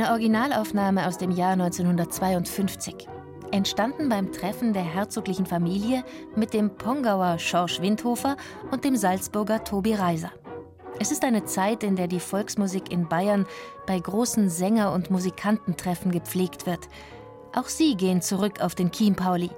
Eine 0.00 0.12
Originalaufnahme 0.12 1.06
aus 1.06 1.18
dem 1.18 1.30
Jahr 1.30 1.52
1952. 1.52 3.06
Entstanden 3.50 4.08
beim 4.08 4.32
Treffen 4.32 4.72
der 4.72 4.82
herzoglichen 4.82 5.44
Familie 5.44 6.04
mit 6.34 6.54
dem 6.54 6.70
Pongauer 6.70 7.38
Schorsch 7.38 7.82
Windhofer 7.82 8.38
und 8.70 8.82
dem 8.86 8.96
Salzburger 8.96 9.62
Tobi 9.62 9.92
Reiser. 9.92 10.32
Es 10.98 11.12
ist 11.12 11.22
eine 11.22 11.44
Zeit, 11.44 11.82
in 11.82 11.96
der 11.96 12.06
die 12.06 12.18
Volksmusik 12.18 12.90
in 12.90 13.10
Bayern 13.10 13.44
bei 13.86 13.98
großen 13.98 14.48
Sänger- 14.48 14.94
und 14.94 15.10
Musikantentreffen 15.10 16.12
gepflegt 16.12 16.64
wird. 16.64 16.88
Auch 17.54 17.66
sie 17.66 17.94
gehen 17.94 18.22
zurück 18.22 18.62
auf 18.62 18.74
den 18.74 18.90
Chiempauli. 18.90 19.50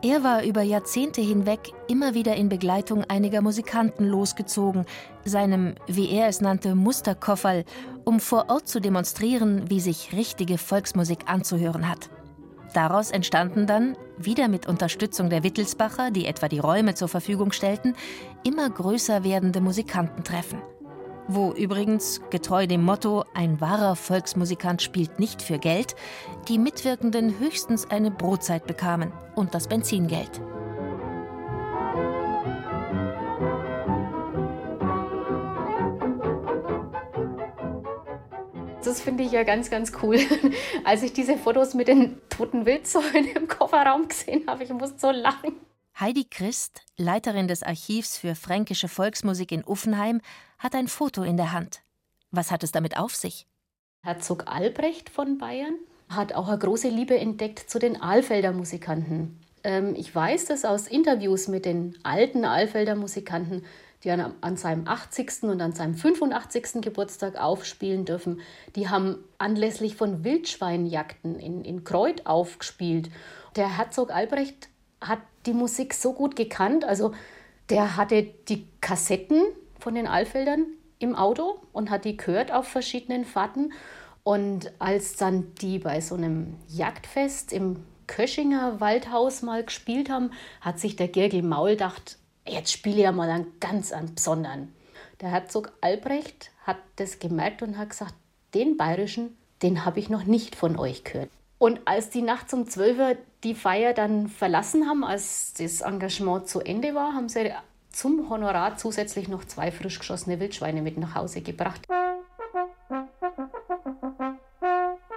Er 0.00 0.22
war 0.22 0.44
über 0.44 0.62
Jahrzehnte 0.62 1.20
hinweg 1.20 1.72
immer 1.88 2.14
wieder 2.14 2.36
in 2.36 2.48
Begleitung 2.48 3.02
einiger 3.08 3.42
Musikanten 3.42 4.06
losgezogen, 4.06 4.86
seinem, 5.24 5.74
wie 5.88 6.10
er 6.10 6.28
es 6.28 6.40
nannte, 6.40 6.76
Musterkofferl, 6.76 7.64
um 8.04 8.20
vor 8.20 8.46
Ort 8.48 8.68
zu 8.68 8.80
demonstrieren, 8.80 9.68
wie 9.68 9.80
sich 9.80 10.12
richtige 10.12 10.56
Volksmusik 10.56 11.24
anzuhören 11.26 11.88
hat. 11.88 12.10
Daraus 12.74 13.10
entstanden 13.10 13.66
dann, 13.66 13.96
wieder 14.16 14.46
mit 14.46 14.68
Unterstützung 14.68 15.30
der 15.30 15.42
Wittelsbacher, 15.42 16.12
die 16.12 16.26
etwa 16.26 16.48
die 16.48 16.60
Räume 16.60 16.94
zur 16.94 17.08
Verfügung 17.08 17.50
stellten, 17.50 17.96
immer 18.44 18.70
größer 18.70 19.24
werdende 19.24 19.60
Musikantentreffen 19.60 20.60
wo 21.28 21.52
übrigens, 21.52 22.20
getreu 22.30 22.66
dem 22.66 22.82
Motto 22.82 23.24
Ein 23.34 23.60
wahrer 23.60 23.94
Volksmusikant 23.94 24.82
spielt 24.82 25.20
nicht 25.20 25.42
für 25.42 25.58
Geld, 25.58 25.94
die 26.48 26.58
Mitwirkenden 26.58 27.38
höchstens 27.38 27.90
eine 27.90 28.10
Brotzeit 28.10 28.66
bekamen 28.66 29.12
und 29.34 29.54
das 29.54 29.68
Benzingeld. 29.68 30.40
Das 38.82 39.02
finde 39.02 39.22
ich 39.24 39.32
ja 39.32 39.42
ganz, 39.42 39.68
ganz 39.68 39.92
cool. 40.02 40.18
Als 40.84 41.02
ich 41.02 41.12
diese 41.12 41.36
Fotos 41.36 41.74
mit 41.74 41.88
den 41.88 42.22
toten 42.30 42.64
Wildsäulen 42.64 43.26
im 43.36 43.46
Kofferraum 43.46 44.08
gesehen 44.08 44.44
habe, 44.46 44.64
ich 44.64 44.70
musste 44.70 44.98
so 44.98 45.10
lachen. 45.10 45.67
Heidi 46.00 46.26
Christ, 46.30 46.82
Leiterin 46.96 47.48
des 47.48 47.64
Archivs 47.64 48.18
für 48.18 48.36
fränkische 48.36 48.86
Volksmusik 48.86 49.50
in 49.50 49.64
Uffenheim, 49.64 50.20
hat 50.56 50.76
ein 50.76 50.86
Foto 50.86 51.24
in 51.24 51.36
der 51.36 51.50
Hand. 51.50 51.80
Was 52.30 52.52
hat 52.52 52.62
es 52.62 52.70
damit 52.70 52.96
auf 52.96 53.16
sich? 53.16 53.48
Herzog 54.04 54.44
Albrecht 54.46 55.10
von 55.10 55.38
Bayern 55.38 55.74
hat 56.08 56.34
auch 56.34 56.46
eine 56.46 56.58
große 56.58 56.88
Liebe 56.88 57.18
entdeckt 57.18 57.68
zu 57.68 57.80
den 57.80 58.00
Alfelder 58.00 58.52
Musikanten. 58.52 59.40
Ähm, 59.64 59.96
ich 59.96 60.14
weiß 60.14 60.44
das 60.44 60.64
aus 60.64 60.86
Interviews 60.86 61.48
mit 61.48 61.64
den 61.64 61.98
alten 62.04 62.44
Alfelder 62.44 62.94
Musikanten, 62.94 63.64
die 64.04 64.12
an, 64.12 64.34
an, 64.40 64.56
seinem 64.56 64.86
80. 64.86 65.42
und 65.42 65.60
an 65.60 65.72
seinem 65.72 65.94
85. 65.94 66.80
Geburtstag 66.80 67.34
aufspielen 67.34 68.04
dürfen. 68.04 68.40
Die 68.76 68.88
haben 68.88 69.18
anlässlich 69.38 69.96
von 69.96 70.22
Wildschweinjagden 70.22 71.40
in, 71.40 71.64
in 71.64 71.82
Kreuth 71.82 72.24
aufgespielt. 72.24 73.10
Der 73.56 73.76
Herzog 73.76 74.12
Albrecht 74.12 74.68
hat 75.00 75.18
die 75.48 75.54
Musik 75.54 75.94
so 75.94 76.12
gut 76.12 76.36
gekannt. 76.36 76.84
Also 76.84 77.12
der 77.70 77.96
hatte 77.96 78.22
die 78.22 78.68
Kassetten 78.80 79.42
von 79.80 79.94
den 79.94 80.06
Alfeldern 80.06 80.66
im 80.98 81.16
Auto 81.16 81.60
und 81.72 81.90
hat 81.90 82.04
die 82.04 82.16
gehört 82.16 82.52
auf 82.52 82.68
verschiedenen 82.68 83.24
Fahrten. 83.24 83.72
Und 84.22 84.72
als 84.78 85.16
dann 85.16 85.54
die 85.56 85.78
bei 85.78 86.00
so 86.00 86.14
einem 86.14 86.56
Jagdfest 86.68 87.52
im 87.52 87.84
Köschinger 88.06 88.80
Waldhaus 88.80 89.42
mal 89.42 89.64
gespielt 89.64 90.10
haben, 90.10 90.30
hat 90.60 90.78
sich 90.78 90.96
der 90.96 91.08
Girgel 91.08 91.42
Maul 91.42 91.70
gedacht, 91.70 92.18
jetzt 92.46 92.72
spiele 92.72 92.96
ich 92.96 93.02
ja 93.02 93.12
mal 93.12 93.28
einen 93.28 93.58
ganz 93.60 93.92
an 93.92 94.14
besonderen. 94.14 94.72
Der 95.20 95.30
Herzog 95.30 95.72
Albrecht 95.80 96.50
hat 96.64 96.78
das 96.96 97.18
gemerkt 97.18 97.62
und 97.62 97.76
hat 97.76 97.90
gesagt, 97.90 98.14
den 98.54 98.76
bayerischen, 98.76 99.36
den 99.62 99.84
habe 99.84 100.00
ich 100.00 100.08
noch 100.08 100.24
nicht 100.24 100.56
von 100.56 100.78
euch 100.78 101.04
gehört. 101.04 101.30
Und 101.58 101.80
als 101.86 102.10
die 102.10 102.22
Nacht 102.22 102.52
um 102.54 102.68
12 102.68 102.98
Uhr 102.98 103.16
die 103.44 103.54
Feier 103.54 103.92
dann 103.92 104.28
verlassen 104.28 104.88
haben, 104.88 105.04
als 105.04 105.54
das 105.54 105.80
Engagement 105.80 106.48
zu 106.48 106.60
Ende 106.60 106.94
war, 106.94 107.14
haben 107.14 107.28
sie 107.28 107.52
zum 107.90 108.30
Honorar 108.30 108.76
zusätzlich 108.76 109.28
noch 109.28 109.44
zwei 109.44 109.72
frisch 109.72 109.98
geschossene 109.98 110.38
Wildschweine 110.38 110.82
mit 110.82 110.98
nach 110.98 111.14
Hause 111.14 111.40
gebracht. 111.40 111.82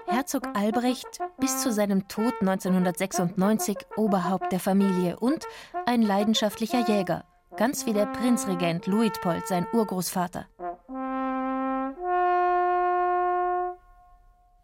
Herzog 0.07 0.47
Albrecht 0.55 1.19
bis 1.39 1.61
zu 1.61 1.71
seinem 1.71 2.07
Tod 2.07 2.33
1996 2.41 3.77
Oberhaupt 3.95 4.51
der 4.51 4.59
Familie 4.59 5.19
und 5.19 5.45
ein 5.85 6.01
leidenschaftlicher 6.01 6.87
Jäger, 6.87 7.23
ganz 7.55 7.85
wie 7.85 7.93
der 7.93 8.07
Prinzregent 8.07 8.87
Luitpold, 8.87 9.47
sein 9.47 9.67
Urgroßvater. 9.71 10.47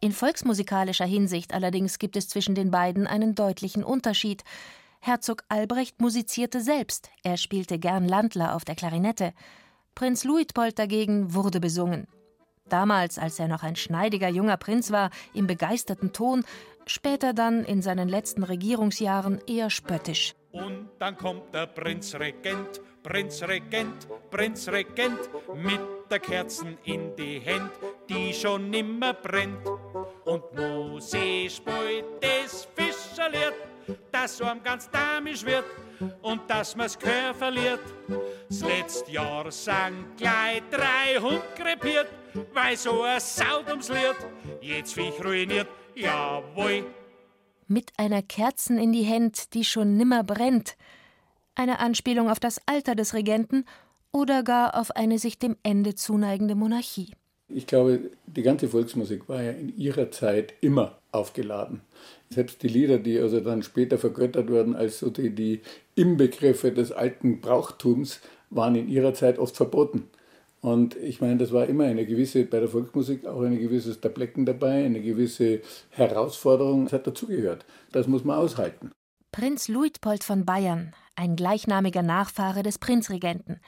In 0.07 0.13
volksmusikalischer 0.13 1.03
Hinsicht 1.03 1.53
allerdings 1.53 1.99
gibt 1.99 2.15
es 2.15 2.29
zwischen 2.29 2.55
den 2.55 2.71
beiden 2.71 3.07
einen 3.07 3.35
deutlichen 3.35 3.83
Unterschied. 3.83 4.45
Herzog 5.01 5.43
Albrecht 5.49 5.99
musizierte 5.99 6.61
selbst, 6.61 7.09
er 7.23 7.35
spielte 7.35 7.77
gern 7.77 8.07
Landler 8.07 8.55
auf 8.55 8.63
der 8.63 8.75
Klarinette. 8.75 9.33
Prinz 9.95 10.23
Luitpold 10.23 10.79
dagegen 10.79 11.33
wurde 11.33 11.59
besungen. 11.59 12.07
Damals, 12.69 13.19
als 13.19 13.37
er 13.37 13.49
noch 13.49 13.63
ein 13.63 13.75
schneidiger 13.75 14.29
junger 14.29 14.55
Prinz 14.55 14.91
war, 14.91 15.09
im 15.33 15.45
begeisterten 15.45 16.13
Ton, 16.13 16.45
später 16.85 17.33
dann 17.33 17.65
in 17.65 17.81
seinen 17.81 18.07
letzten 18.07 18.43
Regierungsjahren 18.43 19.41
eher 19.45 19.69
spöttisch. 19.69 20.35
Und 20.53 20.87
dann 20.99 21.17
kommt 21.17 21.53
der 21.53 21.67
Prinzregent, 21.67 22.79
Prinzregent, 23.03 24.07
Prinzregent 24.31 25.29
mit 25.53 25.81
der 26.09 26.19
Kerzen 26.19 26.77
in 26.83 27.15
die 27.15 27.41
Hand, 27.45 27.71
die 28.09 28.33
schon 28.33 28.69
nimmer 28.69 29.13
brennt. 29.13 29.65
Und 30.37 30.55
Mose 30.55 31.49
spielt 31.49 32.05
das 32.21 32.67
Fisch 32.75 32.97
Marscherliert, 33.17 33.55
dass 34.11 34.37
so 34.37 34.45
am 34.45 34.61
ganz 34.61 34.89
damisch 34.91 35.43
wird 35.43 35.65
und 36.21 36.41
dass 36.47 36.75
man's 36.75 36.97
Gehör 36.99 37.33
verliert. 37.33 37.79
Das 38.47 38.61
letzte 38.61 39.11
Jahr 39.11 39.51
sang 39.51 40.05
gleich 40.17 40.61
drei 40.69 41.19
Hund 41.19 41.41
krepiert, 41.55 42.07
weil 42.53 42.77
so 42.77 43.01
ein 43.01 43.19
Saud 43.19 43.67
ums 43.69 43.89
Lied 43.89 44.15
jetzt 44.61 44.95
mich 44.97 45.13
ruiniert, 45.23 45.67
jawohl. 45.95 46.85
Mit 47.67 47.91
einer 47.97 48.21
Kerzen 48.21 48.77
in 48.77 48.91
die 48.93 49.03
Händ, 49.03 49.55
die 49.55 49.65
schon 49.65 49.97
nimmer 49.97 50.23
brennt. 50.23 50.77
Eine 51.55 51.79
Anspielung 51.79 52.29
auf 52.29 52.39
das 52.39 52.61
Alter 52.67 52.93
des 52.93 53.15
Regenten 53.15 53.65
oder 54.11 54.43
gar 54.43 54.79
auf 54.79 54.91
eine 54.91 55.17
sich 55.17 55.39
dem 55.39 55.57
Ende 55.63 55.95
zuneigende 55.95 56.53
Monarchie. 56.53 57.15
Ich 57.49 57.65
glaube, 57.65 58.11
die 58.25 58.41
ganze 58.41 58.67
Volksmusik 58.67 59.29
war 59.29 59.41
ja 59.41 59.51
in 59.51 59.77
ihrer 59.77 60.11
Zeit 60.11 60.53
immer 60.61 60.97
aufgeladen. 61.11 61.81
Selbst 62.29 62.61
die 62.61 62.67
Lieder, 62.67 62.99
die 62.99 63.17
also 63.19 63.39
dann 63.39 63.63
später 63.63 63.97
vergöttert 63.97 64.49
wurden 64.49 64.75
als 64.75 64.99
so 64.99 65.09
die, 65.09 65.29
die 65.29 65.61
Imbegriffe 65.95 66.71
des 66.71 66.91
alten 66.91 67.39
Brauchtums, 67.39 68.19
waren 68.49 68.75
in 68.75 68.89
ihrer 68.89 69.13
Zeit 69.13 69.39
oft 69.39 69.55
verboten. 69.55 70.09
Und 70.61 70.95
ich 70.97 71.21
meine, 71.21 71.37
das 71.37 71.53
war 71.53 71.67
immer 71.67 71.85
eine 71.85 72.05
gewisse, 72.05 72.43
bei 72.43 72.59
der 72.59 72.67
Volksmusik 72.67 73.25
auch 73.25 73.41
ein 73.41 73.59
gewisses 73.59 74.01
Tabletten 74.01 74.45
dabei, 74.45 74.83
eine 74.83 75.01
gewisse 75.01 75.61
Herausforderung. 75.91 76.85
Das 76.85 76.93
hat 76.93 77.07
dazugehört. 77.07 77.65
Das 77.91 78.07
muss 78.07 78.23
man 78.23 78.37
aushalten. 78.37 78.91
Prinz 79.31 79.67
Luitpold 79.67 80.23
von 80.23 80.45
Bayern, 80.45 80.93
ein 81.15 81.35
gleichnamiger 81.35 82.01
Nachfahre 82.01 82.63
des 82.63 82.79
Prinzregenten. 82.79 83.59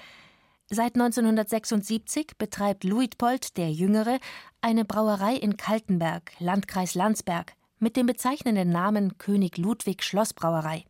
Seit 0.72 0.94
1976 0.94 2.38
betreibt 2.38 2.84
Luitpold 2.84 3.58
der 3.58 3.72
Jüngere 3.72 4.20
eine 4.62 4.86
Brauerei 4.86 5.34
in 5.34 5.58
Kaltenberg, 5.58 6.32
Landkreis 6.38 6.94
Landsberg, 6.94 7.54
mit 7.80 7.98
dem 7.98 8.06
bezeichnenden 8.06 8.70
Namen 8.70 9.18
König 9.18 9.58
Ludwig 9.58 10.04
Schlossbrauerei. 10.04 10.86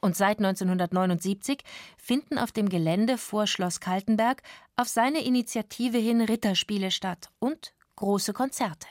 Und 0.00 0.16
seit 0.16 0.38
1979 0.38 1.62
finden 1.98 2.38
auf 2.38 2.52
dem 2.52 2.70
Gelände 2.70 3.18
vor 3.18 3.46
Schloss 3.46 3.80
Kaltenberg 3.80 4.42
auf 4.76 4.88
seine 4.88 5.22
Initiative 5.22 5.98
hin 5.98 6.22
Ritterspiele 6.22 6.90
statt 6.90 7.28
und 7.38 7.74
große 7.96 8.32
Konzerte. 8.32 8.88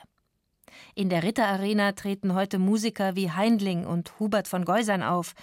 In 0.94 1.10
der 1.10 1.24
Ritterarena 1.24 1.92
treten 1.92 2.34
heute 2.34 2.60
Musiker 2.60 3.16
wie 3.16 3.32
Heindling 3.32 3.84
und 3.86 4.20
Hubert 4.20 4.46
von 4.46 4.64
Geusern 4.64 5.02
auf, 5.02 5.34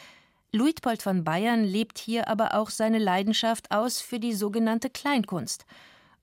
Luitpold 0.51 1.03
von 1.03 1.23
Bayern 1.23 1.63
lebt 1.63 1.99
hier 1.99 2.27
aber 2.27 2.55
auch 2.55 2.71
seine 2.71 2.97
Leidenschaft 2.97 3.69
aus 3.69 4.01
für 4.01 4.19
die 4.19 4.33
sogenannte 4.33 4.89
Kleinkunst, 4.89 5.65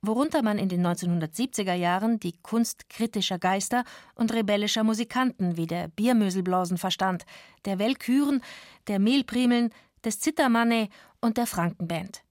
worunter 0.01 0.41
man 0.41 0.57
in 0.57 0.67
den 0.67 0.85
1970er 0.85 1.73
Jahren 1.73 2.19
die 2.19 2.33
Kunst 2.41 2.89
kritischer 2.89 3.39
Geister 3.39 3.85
und 4.15 4.33
rebellischer 4.33 4.83
Musikanten 4.83 5.55
wie 5.55 5.65
der 5.65 5.87
Biermöselblasen 5.87 6.77
verstand, 6.77 7.25
der 7.63 7.79
Wellküren, 7.79 8.41
der 8.87 8.99
Mehlprimeln, 8.99 9.69
des 10.03 10.19
Zittermanne 10.19 10.89
und 11.21 11.37
der 11.37 11.47
Frankenband. 11.47 12.21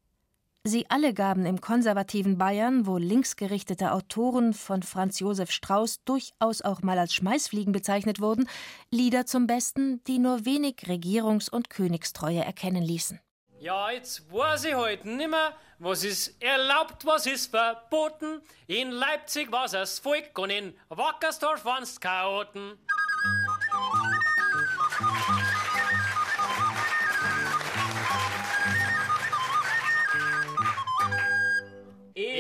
Sie 0.67 0.91
alle 0.91 1.15
gaben 1.15 1.47
im 1.47 1.61
konservativen 1.61 2.39
Bayern, 2.39 2.89
wo 2.89 2.99
linksgerichtete 2.99 3.93
Autoren 3.93 4.53
von 4.53 4.83
Franz 4.83 5.21
Josef 5.21 5.53
Strauß 5.53 6.03
durchaus 6.05 6.61
auch 6.61 6.83
mal 6.83 6.99
als 6.99 7.15
Schmeißfliegen 7.15 7.73
bezeichnet 7.73 8.21
wurden, 8.21 8.49
Lieder 8.91 9.27
zum 9.27 9.47
Besten, 9.47 10.03
die 10.09 10.19
nur 10.19 10.45
wenig 10.45 10.79
Regierungs- 10.89 11.49
und 11.49 11.71
Königstreue 11.71 12.45
erkennen 12.45 12.83
ließen. 12.83 13.21
Ja, 13.61 13.93
jetzt 13.93 14.29
weiß 14.33 14.65
ich 14.65 14.75
halt 14.75 15.05
nimmer, 15.05 15.53
was 15.79 16.03
ist 16.03 16.43
erlaubt, 16.43 17.07
was 17.07 17.27
ist 17.27 17.53
verboten. 17.53 18.43
In 18.67 18.91
Leipzig 18.91 19.53
war's 19.53 19.71
das 19.71 20.01
Volk 20.01 20.37
und 20.37 20.51
in 20.51 20.75
Wackersdorf 20.89 21.65
waren's 21.65 22.01
Chaoten. 22.01 22.77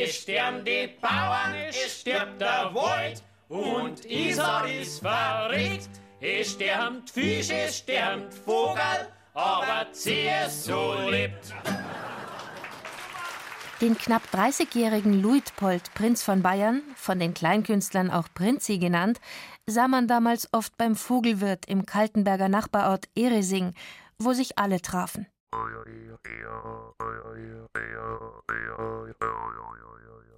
Es 0.08 0.22
sterben 0.22 0.64
die 0.64 0.88
Bauern, 1.00 1.52
es 1.68 2.00
stirbt 2.00 2.40
der 2.40 2.70
Wald 2.72 3.24
und 3.48 4.04
Isar 4.04 4.68
ist 4.68 5.00
verregt. 5.00 5.90
Es 6.20 6.52
sterben 6.52 7.04
Fisch, 7.08 7.50
es 7.50 7.78
sterben 7.78 8.30
Vogel, 8.30 9.08
aber 9.34 9.90
CSU 9.90 11.10
lebt. 11.10 11.52
Den 13.80 13.98
knapp 13.98 14.22
30-jährigen 14.32 15.20
Luitpold, 15.20 15.92
Prinz 15.94 16.22
von 16.22 16.40
Bayern, 16.40 16.82
von 16.94 17.18
den 17.18 17.34
Kleinkünstlern 17.34 18.12
auch 18.12 18.28
Prinzi 18.32 18.78
genannt, 18.78 19.18
sah 19.66 19.88
man 19.88 20.06
damals 20.06 20.48
oft 20.52 20.76
beim 20.76 20.94
Vogelwirt 20.94 21.66
im 21.66 21.84
Kaltenberger 21.84 22.48
Nachbarort 22.48 23.08
Eresing, 23.16 23.74
wo 24.18 24.34
sich 24.34 24.56
alle 24.56 24.80
trafen. 24.80 25.26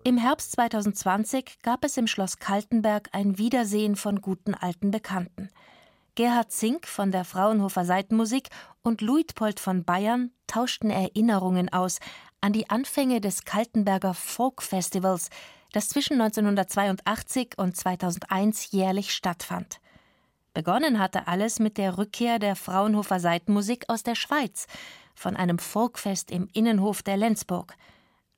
Im 0.04 0.16
Herbst 0.16 0.52
2020 0.52 1.58
gab 1.62 1.84
es 1.84 1.96
im 1.96 2.06
Schloss 2.06 2.38
Kaltenberg 2.38 3.08
ein 3.12 3.36
Wiedersehen 3.36 3.96
von 3.96 4.20
guten 4.20 4.54
alten 4.54 4.90
Bekannten. 4.90 5.50
Gerhard 6.14 6.50
Zink 6.50 6.86
von 6.86 7.12
der 7.12 7.24
Fraunhofer 7.24 7.84
Seitenmusik 7.84 8.48
und 8.82 9.02
Luitpold 9.02 9.60
von 9.60 9.84
Bayern 9.84 10.32
tauschten 10.46 10.90
Erinnerungen 10.90 11.68
aus 11.68 11.98
an 12.40 12.52
die 12.52 12.70
Anfänge 12.70 13.20
des 13.20 13.44
Kaltenberger 13.44 14.14
Folk 14.14 14.62
Festivals, 14.62 15.30
das 15.72 15.88
zwischen 15.88 16.20
1982 16.20 17.58
und 17.58 17.76
2001 17.76 18.72
jährlich 18.72 19.12
stattfand. 19.12 19.80
Begonnen 20.54 20.98
hatte 20.98 21.28
alles 21.28 21.58
mit 21.58 21.78
der 21.78 21.98
Rückkehr 21.98 22.38
der 22.38 22.56
Fraunhofer 22.56 23.20
Seitenmusik 23.20 23.84
aus 23.88 24.02
der 24.02 24.14
Schweiz, 24.14 24.66
von 25.14 25.36
einem 25.36 25.58
Folkfest 25.58 26.30
im 26.30 26.48
Innenhof 26.52 27.02
der 27.02 27.16
Lenzburg. 27.16 27.74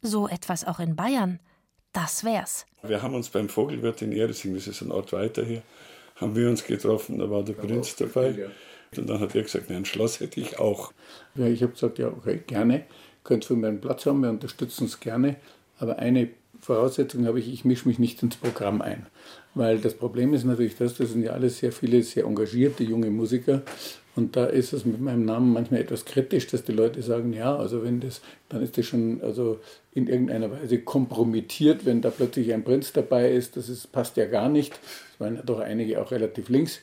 So 0.03 0.29
etwas 0.29 0.67
auch 0.67 0.81
in 0.81 0.97
Bayern, 0.97 1.41
das 1.93 2.25
wär's. 2.25 2.67
Wir 2.83 3.03
haben 3.03 3.15
uns 3.15 3.29
beim 3.29 3.49
Vogelwirt 3.49 4.03
in 4.03 4.13
Eresing, 4.13 4.55
das 4.55 4.67
ist 4.67 4.81
ein 4.81 4.91
Ort 4.91 5.13
weiter 5.13 5.45
hier, 5.45 5.63
haben 6.17 6.35
wir 6.35 6.49
uns 6.49 6.65
getroffen, 6.65 7.19
da 7.19 7.31
war 7.31 7.43
der 7.43 7.55
Prinz 7.55 7.97
dabei. 7.97 8.51
Und 8.97 9.09
dann 9.09 9.21
hat 9.21 9.35
er 9.35 9.43
gesagt, 9.43 9.71
ein 9.71 9.85
Schloss 9.85 10.21
hätte 10.21 10.41
ich 10.41 10.59
auch. 10.59 10.93
Ja, 11.37 11.47
ich 11.47 11.63
habe 11.63 11.73
gesagt, 11.73 11.99
ja, 11.99 12.09
okay, 12.09 12.43
gerne, 12.47 12.87
könnt 13.23 13.45
für 13.45 13.55
meinen 13.55 13.81
Platz 13.81 14.07
haben, 14.07 14.23
wir 14.23 14.31
unterstützen 14.31 14.87
es 14.87 14.99
gerne. 14.99 15.37
Aber 15.79 15.99
eine 15.99 16.31
Voraussetzung 16.61 17.27
habe 17.27 17.39
ich, 17.39 17.53
ich 17.53 17.65
mische 17.65 17.89
mich 17.89 17.99
nicht 17.99 18.23
ins 18.23 18.37
Programm 18.37 18.83
ein. 18.83 19.07
Weil 19.55 19.79
das 19.79 19.95
Problem 19.95 20.33
ist 20.33 20.45
natürlich 20.45 20.77
das, 20.77 20.97
das 20.97 21.11
sind 21.11 21.25
ja 21.25 21.33
alles 21.33 21.59
sehr 21.59 21.73
viele 21.73 22.03
sehr 22.03 22.25
engagierte 22.25 22.85
junge 22.85 23.11
Musiker. 23.11 23.63
Und 24.17 24.37
da 24.37 24.47
ist 24.47 24.73
es 24.73 24.85
mit 24.85 25.01
meinem 25.01 25.25
Namen 25.25 25.53
manchmal 25.53 25.81
etwas 25.81 26.05
kritisch, 26.05 26.47
dass 26.49 26.65
die 26.65 26.73
Leute 26.73 27.01
sagen, 27.03 27.33
ja, 27.33 27.57
also 27.57 27.83
wenn 27.85 28.01
das, 28.01 28.21
dann 28.49 28.63
ist 28.63 28.77
das 28.77 28.87
schon 28.87 29.21
also 29.23 29.61
in 29.95 30.09
irgendeiner 30.09 30.51
Weise 30.51 30.81
kompromittiert, 30.81 31.87
wenn 31.87 32.01
da 32.03 32.11
plötzlich 32.11 32.53
ein 32.53 32.65
Prinz 32.65 32.93
dabei 32.93 33.31
ist, 33.31 33.57
das 33.57 33.69
ist, 33.69 33.93
passt 33.93 34.17
ja 34.17 34.27
gar 34.27 34.49
nicht. 34.49 34.79
Es 35.15 35.21
waren 35.21 35.37
ja 35.37 35.43
doch 35.43 35.61
einige 35.61 36.01
auch 36.03 36.11
relativ 36.11 36.49
links. 36.49 36.81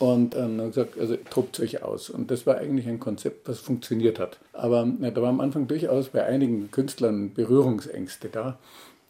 Und 0.00 0.34
ähm, 0.34 0.58
dann 0.58 0.68
gesagt, 0.68 0.98
also 0.98 1.16
tobt 1.30 1.60
euch 1.60 1.82
aus. 1.82 2.10
Und 2.10 2.30
das 2.30 2.46
war 2.46 2.58
eigentlich 2.58 2.88
ein 2.88 2.98
Konzept, 2.98 3.48
das 3.48 3.60
funktioniert 3.60 4.18
hat. 4.18 4.38
Aber 4.52 4.86
ja, 5.00 5.10
da 5.10 5.22
war 5.22 5.28
am 5.28 5.40
Anfang 5.40 5.68
durchaus 5.68 6.08
bei 6.08 6.24
einigen 6.24 6.70
Künstlern 6.72 7.32
Berührungsängste 7.32 8.28
da. 8.28 8.58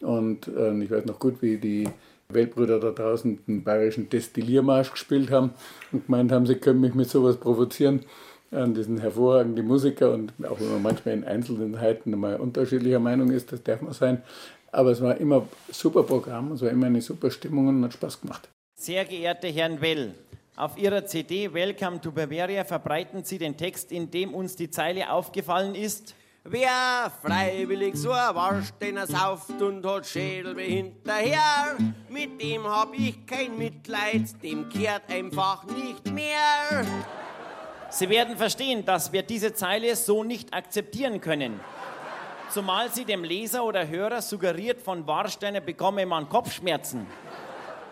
Und 0.01 0.49
äh, 0.49 0.79
ich 0.83 0.91
weiß 0.91 1.07
noch 1.07 1.19
gut, 1.19 1.41
wie 1.41 1.57
die 1.57 1.89
Weltbrüder 2.35 2.81
da 2.81 2.91
draußen 2.91 3.45
den 3.47 3.65
bayerischen 3.65 4.09
Destilliermarsch 4.09 4.93
gespielt 4.93 5.31
haben 5.31 5.53
und 5.93 6.07
gemeint 6.07 6.33
haben, 6.33 6.47
sie 6.47 6.57
können 6.57 6.81
mich 6.81 6.95
mit 6.95 7.09
sowas 7.09 7.37
provozieren. 7.37 8.05
An 8.51 8.75
diesen 8.75 8.99
hervorragenden 8.99 9.67
Musiker 9.67 10.13
und 10.13 10.33
auch 10.45 10.61
wenn 10.61 10.71
man 10.71 10.83
manchmal 10.83 11.15
in 11.15 11.25
Einzelheiten 11.25 12.17
mal 12.17 12.37
unterschiedlicher 12.37 13.01
Meinung 13.01 13.31
ist, 13.31 13.51
das 13.51 13.63
darf 13.65 13.81
man 13.81 13.93
sein. 13.93 14.23
Aber 14.71 14.91
es 14.91 15.01
war 15.01 15.17
immer 15.17 15.49
super 15.73 16.05
Programm, 16.05 16.53
es 16.53 16.63
war 16.63 16.71
immer 16.71 16.87
eine 16.87 17.01
super 17.01 17.31
Stimmung 17.31 17.67
und 17.69 17.85
hat 17.85 17.95
Spaß 17.95 18.21
gemacht. 18.21 18.49
Sehr 18.79 19.05
geehrte 19.05 19.49
Herren 19.49 19.81
Well, 19.81 20.15
auf 20.57 20.79
Ihrer 20.79 21.05
CD 21.05 21.53
Welcome 21.53 22.01
to 22.01 22.13
Bavaria 22.13 22.65
verbreiten 22.65 23.25
Sie 23.25 23.39
den 23.39 23.57
Text, 23.57 23.91
in 23.91 24.11
dem 24.13 24.33
uns 24.33 24.55
die 24.55 24.71
Zeile 24.71 25.11
aufgefallen 25.11 25.75
ist. 25.75 26.15
Wer 26.47 27.11
freiwillig 27.23 27.97
so 27.97 28.11
erwarscht, 28.11 28.75
den 28.79 28.99
er 28.99 29.07
sauft 29.07 29.63
und 29.63 29.87
hat 29.87 30.07
Schädel 30.07 30.55
hinterher, 30.61 31.79
mit 32.11 32.39
dem 32.39 32.65
hab 32.65 32.93
ich 32.93 33.25
kein 33.25 33.57
Mitleid, 33.57 34.43
dem 34.43 34.69
kehrt 34.69 35.11
einfach 35.11 35.65
nicht 35.65 36.05
mehr. 36.13 36.85
Sie 37.89 38.11
werden 38.11 38.37
verstehen, 38.37 38.85
dass 38.85 39.11
wir 39.11 39.23
diese 39.23 39.55
Zeile 39.55 39.97
so 39.97 40.23
nicht 40.23 40.53
akzeptieren 40.53 41.23
können. 41.23 41.61
Zumal 42.51 42.93
sie 42.93 43.07
dem 43.07 43.25
Leser 43.25 43.65
oder 43.65 43.89
Hörer 43.89 44.21
suggeriert, 44.21 44.83
von 44.83 45.07
Warsteiner 45.07 45.63
bekomme 45.63 46.05
man 46.05 46.29
Kopfschmerzen. 46.29 47.07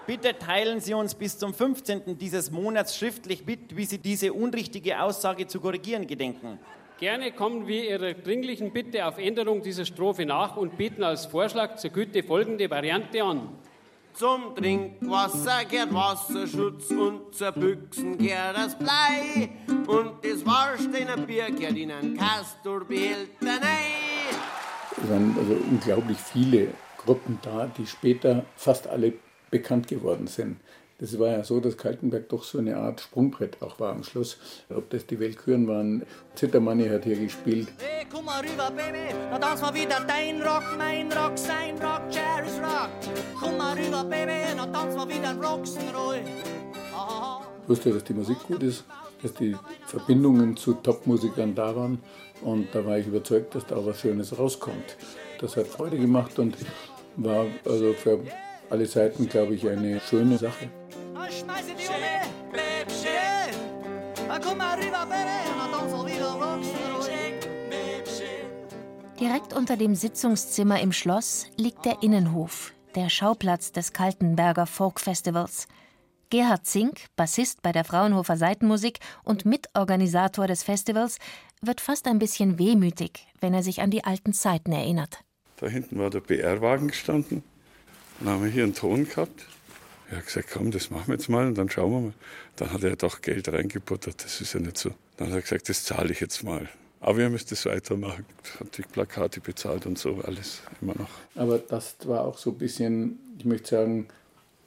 Bitte 0.07 0.37
teilen 0.37 0.81
Sie 0.81 0.93
uns 0.93 1.15
bis 1.15 1.39
zum 1.39 1.55
15. 1.55 2.19
dieses 2.19 2.51
Monats 2.51 2.99
schriftlich 2.99 3.47
mit, 3.47 3.75
wie 3.75 3.87
Sie 3.87 3.99
diese 3.99 4.35
unrichtige 4.35 5.01
Aussage 5.01 5.47
zu 5.47 5.59
korrigieren 5.59 6.07
gedenken. 6.07 6.59
Gerne 7.03 7.33
kommen 7.33 7.67
wir 7.67 7.83
Ihrer 7.91 8.15
dringlichen 8.15 8.73
Bitte 8.73 9.05
auf 9.05 9.19
Änderung 9.19 9.61
dieser 9.61 9.85
Strophe 9.85 10.25
nach 10.25 10.57
und 10.57 10.77
bieten 10.77 11.03
als 11.03 11.27
Vorschlag 11.27 11.75
zur 11.75 11.91
Güte 11.91 12.23
folgende 12.23 12.71
Variante 12.71 13.25
an. 13.25 13.49
Zum 14.15 14.55
Trinkwasser 14.55 15.65
gehört 15.69 15.93
Wasserschutz 15.93 16.93
und 16.93 17.35
zur 17.35 17.51
Büchsen 17.51 18.19
gehört 18.19 18.57
das 18.57 18.79
Blei. 18.79 19.51
Und 19.89 20.25
das 20.25 20.47
Warsteiner 20.47 21.17
Bier 21.17 21.51
gehört 21.51 21.77
in 21.77 21.91
einen 21.91 22.17
Kasturbehälter 22.17 23.47
rein. 23.47 24.37
Es 24.97 25.11
waren 25.11 25.35
also 25.37 25.55
unglaublich 25.55 26.19
viele 26.19 26.69
Gruppen 26.99 27.41
da, 27.43 27.69
die 27.77 27.85
später 27.89 28.45
fast 28.55 28.87
alle 28.87 29.15
bekannt 29.51 29.89
geworden 29.89 30.29
sind. 30.29 30.59
Das 31.03 31.19
war 31.19 31.31
ja 31.31 31.43
so, 31.43 31.59
dass 31.59 31.77
Kaltenberg 31.77 32.29
doch 32.29 32.45
so 32.45 32.59
eine 32.59 32.77
Art 32.77 33.01
Sprungbrett 33.01 33.61
auch 33.61 33.81
war 33.81 33.91
am 33.91 34.05
Schluss. 34.05 34.37
Ob 34.71 34.89
das 34.91 35.05
die 35.05 35.19
Weltküren 35.19 35.67
waren, 35.67 36.05
Zittermanni 36.37 36.89
hat 36.89 37.03
hier 37.03 37.17
gespielt. 37.17 37.67
Hey, 37.79 38.07
komm 38.09 38.25
mal 38.25 38.41
rüber, 38.41 38.71
Baby, 38.71 39.13
na 39.29 39.37
tanzen 39.37 39.65
wir 39.65 39.83
wieder 39.83 40.01
dein 40.07 40.41
Rock, 40.41 40.63
mein 40.79 41.11
Rock, 41.11 41.37
sein 41.37 41.75
Rock, 41.79 42.03
Jerry's 42.09 42.57
Rock. 42.61 42.91
Komm 43.37 43.57
mal 43.57 43.77
rüber, 43.77 44.05
Baby, 44.05 44.55
na 44.57 44.65
tanzen 44.65 44.97
wir 44.97 45.09
wieder 45.09 45.33
Rock'n'Roll. 45.33 46.21
Ich 47.65 47.69
wusste, 47.69 47.93
dass 47.93 48.05
die 48.05 48.15
Musik 48.15 48.39
gut 48.45 48.63
ist, 48.63 48.85
dass 49.25 49.35
die 49.35 49.57
Verbindungen 49.87 50.57
zu 50.57 50.75
Top-Musikern 50.75 51.57
da 51.57 51.75
waren 51.75 51.99
und 52.43 52.73
da 52.73 52.87
war 52.87 52.97
ich 52.99 53.09
überzeugt, 53.09 53.57
dass 53.57 53.67
da 53.67 53.75
auch 53.75 53.87
was 53.87 53.99
Schönes 53.99 54.39
rauskommt. 54.39 54.97
Das 55.41 55.57
hat 55.57 55.67
Freude 55.67 55.99
gemacht 55.99 56.39
und 56.39 56.57
war 57.17 57.47
also 57.65 57.93
für 57.93 58.21
alle 58.71 58.87
Seiten, 58.87 59.29
glaube 59.29 59.57
ich, 59.57 59.69
eine 59.69 59.99
schöne 59.99 60.39
Sache. 60.39 60.71
Schmeiße 61.31 61.75
die 61.79 61.87
um, 61.87 62.53
Bäbchen. 62.53 63.55
Komm 64.43 64.59
mal 64.59 64.79
rüber, 64.79 65.07
Baby, 65.07 65.31
na 65.57 65.69
tanzen 65.79 65.99
wir 65.99 66.15
wieder 66.15 66.33
Rock'n'Roll. 66.33 66.93
Direkt 69.21 69.53
unter 69.53 69.77
dem 69.77 69.95
Sitzungszimmer 69.95 70.81
im 70.81 70.91
Schloss 70.91 71.47
liegt 71.57 71.85
der 71.85 72.03
Innenhof, 72.03 72.73
der 72.97 73.09
Schauplatz 73.09 73.71
des 73.71 73.93
Kaltenberger 73.93 74.67
Folk 74.67 74.99
Festivals. 74.99 75.69
Gerhard 76.31 76.67
Zink, 76.67 77.07
Bassist 77.15 77.63
bei 77.63 77.71
der 77.71 77.85
Fraunhofer 77.85 78.37
Seitenmusik 78.37 78.99
und 79.23 79.45
Mitorganisator 79.45 80.47
des 80.47 80.63
Festivals, 80.65 81.19
wird 81.61 81.81
fast 81.81 82.09
ein 82.09 82.19
bisschen 82.19 82.59
wehmütig, 82.59 83.29
wenn 83.41 83.55
er 83.55 83.63
sich 83.63 83.81
an 83.81 83.91
die 83.91 84.03
alten 84.03 84.33
Zeiten 84.33 84.73
erinnert. 84.73 85.21
Da 85.59 85.69
hinten 85.69 85.99
war 85.99 86.11
der 86.11 86.21
BR-Wagen 86.21 86.89
gestanden. 86.89 87.45
Dann 88.19 88.29
haben 88.29 88.45
wir 88.45 88.51
hier 88.51 88.65
einen 88.65 88.75
Ton 88.75 89.07
gehabt. 89.07 89.47
Er 90.13 90.19
hat 90.19 90.27
gesagt, 90.27 90.51
komm, 90.53 90.71
das 90.71 90.91
machen 90.91 91.07
wir 91.07 91.15
jetzt 91.15 91.31
mal 91.31 91.47
und 91.47 91.57
dann 91.57 91.71
schauen 91.71 91.91
wir 91.91 92.01
mal. 92.01 92.13
Dann 92.57 92.71
hat 92.71 92.85
er 92.85 92.97
doch 92.97 93.23
Geld 93.23 93.49
reingebuttert, 93.49 94.23
das 94.23 94.43
ist 94.43 94.53
ja 94.53 94.61
nicht 94.61 94.77
so. 94.77 94.91
Dann 95.17 95.29
hat 95.29 95.37
er 95.37 95.41
gesagt, 95.41 95.71
das 95.71 95.85
zahle 95.85 96.13
ich 96.13 96.21
jetzt 96.21 96.45
mal. 96.45 96.69
Aber 97.01 97.21
ihr 97.21 97.31
müsst 97.31 97.51
es 97.51 97.65
weitermachen. 97.65 98.27
Hat 98.61 98.77
die 98.77 98.83
Plakate 98.83 99.41
bezahlt 99.41 99.87
und 99.87 99.99
so, 99.99 100.21
alles 100.23 100.61
immer 100.83 100.95
noch. 100.97 101.09
Aber 101.35 101.57
das 101.57 101.97
war 102.05 102.27
auch 102.27 102.37
so 102.37 102.51
ein 102.51 102.59
bisschen, 102.59 103.21
ich 103.39 103.47
möchte 103.47 103.71
sagen, 103.71 104.09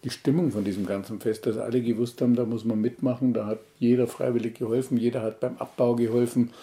die 0.03 0.09
Stimmung 0.09 0.51
von 0.51 0.63
diesem 0.63 0.87
ganzen 0.87 1.21
Fest, 1.21 1.45
dass 1.45 1.57
alle 1.57 1.79
gewusst 1.83 2.19
haben, 2.21 2.35
da 2.35 2.43
muss 2.43 2.65
man 2.65 2.81
mitmachen, 2.81 3.35
da 3.35 3.45
hat 3.45 3.59
jeder 3.77 4.07
freiwillig 4.07 4.55
geholfen, 4.55 4.97
jeder 4.97 5.21
hat 5.21 5.41
beim 5.41 5.57
Abbau 5.57 5.95
geholfen. 5.95 6.53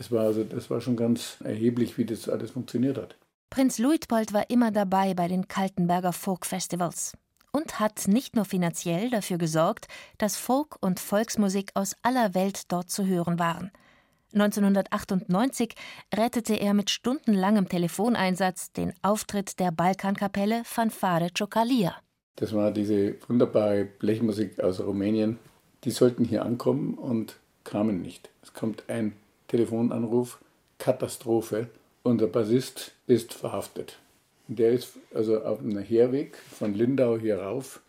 Es 0.00 0.10
war 0.10 0.24
also, 0.24 0.42
das 0.42 0.68
war 0.68 0.80
schon 0.80 0.96
ganz 0.96 1.36
erheblich, 1.44 1.96
wie 1.96 2.06
das 2.06 2.28
alles 2.28 2.50
funktioniert 2.50 2.98
hat. 2.98 3.14
Prinz 3.50 3.78
Luitpold 3.78 4.32
war 4.32 4.50
immer 4.50 4.72
dabei 4.72 5.14
bei 5.14 5.28
den 5.28 5.46
Kaltenberger 5.46 6.12
Folk 6.12 6.44
Festivals 6.44 7.12
und 7.52 7.78
hat 7.78 8.08
nicht 8.08 8.34
nur 8.34 8.44
finanziell 8.44 9.10
dafür 9.10 9.38
gesorgt, 9.38 9.86
dass 10.18 10.36
Folk- 10.36 10.76
und 10.80 10.98
Volksmusik 10.98 11.70
aus 11.74 11.94
aller 12.02 12.34
Welt 12.34 12.72
dort 12.72 12.90
zu 12.90 13.06
hören 13.06 13.38
waren. 13.38 13.70
1998 14.34 15.74
rettete 16.14 16.54
er 16.54 16.72
mit 16.72 16.88
stundenlangem 16.88 17.68
Telefoneinsatz 17.68 18.72
den 18.72 18.94
Auftritt 19.02 19.60
der 19.60 19.70
Balkankapelle 19.70 20.62
Fanfare 20.64 21.28
Ciocalia. 21.36 21.96
Das 22.36 22.54
war 22.54 22.70
diese 22.70 23.16
wunderbare 23.28 23.84
Blechmusik 23.84 24.58
aus 24.60 24.80
Rumänien. 24.80 25.38
Die 25.84 25.90
sollten 25.90 26.24
hier 26.24 26.46
ankommen 26.46 26.94
und 26.94 27.36
kamen 27.64 28.00
nicht. 28.00 28.30
Es 28.42 28.54
kommt 28.54 28.84
ein 28.88 29.12
Telefonanruf, 29.48 30.38
Katastrophe. 30.78 31.68
Unser 32.02 32.26
Bassist 32.26 32.92
ist 33.06 33.34
verhaftet. 33.34 33.98
Der 34.56 34.72
ist 34.72 34.96
also 35.14 35.42
auf 35.42 35.60
einem 35.60 35.78
Herweg 35.78 36.36
von 36.36 36.74
Lindau 36.74 37.18
hier 37.18 37.38
rauf 37.38 37.80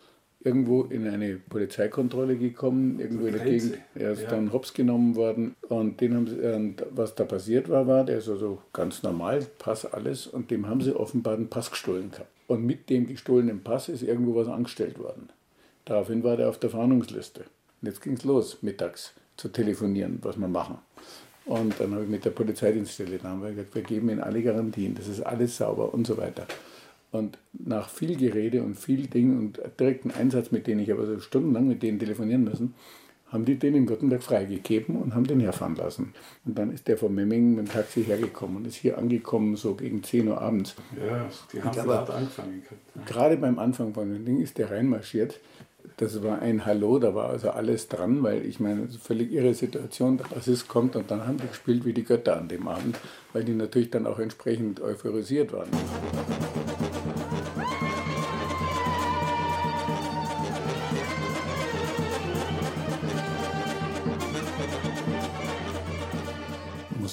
irgendwo 0.44 0.84
in 0.84 1.08
eine 1.08 1.36
Polizeikontrolle 1.36 2.36
gekommen, 2.38 3.00
irgendwo 3.00 3.28
in 3.28 3.34
der 3.34 3.46
Gegend. 3.46 3.78
Er 3.96 4.12
ist 4.12 4.24
ja. 4.24 4.30
dann 4.30 4.52
hops 4.52 4.74
genommen 4.74 5.16
worden 5.16 5.56
und 5.70 6.02
den 6.02 6.16
haben 6.16 6.28
sie, 6.28 6.40
und 6.40 6.86
was 6.92 7.16
da 7.16 7.24
passiert 7.24 7.70
war, 7.70 7.88
war, 7.88 8.04
der 8.04 8.18
ist 8.18 8.30
also 8.30 8.62
ganz 8.74 9.04
normal, 9.04 9.46
Pass 9.58 9.86
alles 9.86 10.28
und 10.28 10.52
dem 10.52 10.68
haben 10.68 10.82
sie 10.82 10.96
offenbar 10.96 11.38
den 11.38 11.50
Pass 11.50 11.72
gestohlen 11.72 12.12
gehabt. 12.12 12.30
Und 12.48 12.66
mit 12.66 12.90
dem 12.90 13.08
gestohlenen 13.08 13.64
Pass 13.64 13.90
ist 13.90 14.04
irgendwo 14.04 14.36
was 14.36 14.48
angestellt 14.48 15.00
worden. 15.00 15.30
Daraufhin 15.86 16.24
war 16.24 16.38
der 16.38 16.50
auf 16.50 16.60
der 16.60 16.70
Fahndungsliste. 16.70 17.46
Und 17.82 17.88
jetzt 17.88 18.02
ging 18.02 18.14
es 18.14 18.24
los, 18.24 18.58
mittags 18.62 19.14
zu 19.38 19.50
telefonieren, 19.50 20.20
was 20.22 20.38
wir 20.38 20.48
machen. 20.48 20.78
Und 21.46 21.80
dann 21.80 21.94
habe 21.94 22.04
ich 22.04 22.10
mit 22.10 22.24
der 22.24 22.30
Polizeidienststelle, 22.30 23.20
wir 23.22 23.50
gesagt, 23.50 23.76
wir 23.76 23.82
geben 23.82 24.10
Ihnen 24.10 24.22
alle 24.22 24.42
Garantien, 24.42 24.96
das 24.96 25.08
ist 25.08 25.22
alles 25.22 25.58
sauber 25.58 25.94
und 25.94 26.08
so 26.08 26.18
weiter. 26.18 26.48
Und 27.12 27.38
nach 27.54 27.90
viel 27.90 28.16
Gerede 28.16 28.64
und 28.64 28.76
viel 28.76 29.08
Ding 29.08 29.38
und 29.38 29.60
direkten 29.80 30.12
Einsatz, 30.12 30.52
mit 30.52 30.66
denen 30.66 30.80
ich 30.82 30.92
aber 30.92 31.06
so 31.06 31.20
stundenlang 31.20 31.68
mit 31.68 31.84
denen 31.84 32.00
telefonieren 32.00 32.44
müssen, 32.44 32.74
haben 33.34 33.46
die 33.46 33.56
den 33.56 33.76
in 33.76 33.90
Württemberg 33.90 34.24
freigegeben 34.24 34.96
und 34.96 35.16
haben 35.16 35.26
den 35.26 35.40
herfahren 35.40 35.76
lassen. 35.76 36.14
Und 36.46 36.58
dann 36.58 36.72
ist 36.72 36.88
der 36.88 36.98
von 36.98 37.14
Memmingen 37.14 37.56
mit 37.56 37.68
dem 37.68 37.72
Taxi 37.72 38.04
hergekommen 38.04 38.58
und 38.58 38.68
ist 38.68 38.76
hier 38.76 38.98
angekommen, 38.98 39.56
so 39.56 39.74
gegen 39.74 40.04
10 40.04 40.28
Uhr 40.28 40.40
abends. 40.40 40.76
Ja, 40.96 41.28
die 41.52 41.62
haben 41.62 41.72
gerade 41.72 42.14
angefangen. 42.14 42.64
Ja. 42.96 43.02
Gerade 43.06 43.38
beim 43.38 43.58
Anfang 43.58 43.94
von 43.94 44.14
dem 44.14 44.24
Ding 44.24 44.40
ist 44.40 44.60
der 44.60 44.70
reinmarschiert. 44.70 45.40
Das 45.98 46.24
war 46.24 46.42
ein 46.42 46.66
Hallo, 46.66 46.98
da 46.98 47.14
war 47.14 47.30
also 47.30 47.52
alles 47.52 47.88
dran, 47.88 48.24
weil 48.24 48.46
ich 48.46 48.60
meine, 48.60 48.88
völlig 48.90 49.32
irre 49.32 49.54
Situation, 49.54 50.18
der 50.18 50.26
Bassist 50.26 50.68
kommt 50.68 50.96
und 50.96 51.12
dann 51.12 51.28
haben 51.28 51.38
die 51.38 51.48
gespielt 51.48 51.86
wie 51.86 51.94
die 51.94 52.04
Götter 52.04 52.38
an 52.38 52.48
dem 52.48 52.68
Abend, 52.68 52.98
weil 53.32 53.44
die 53.44 53.54
natürlich 53.54 53.92
dann 53.92 54.08
auch 54.08 54.20
entsprechend 54.20 54.82
euphorisiert 54.82 55.54
waren. 55.54 55.70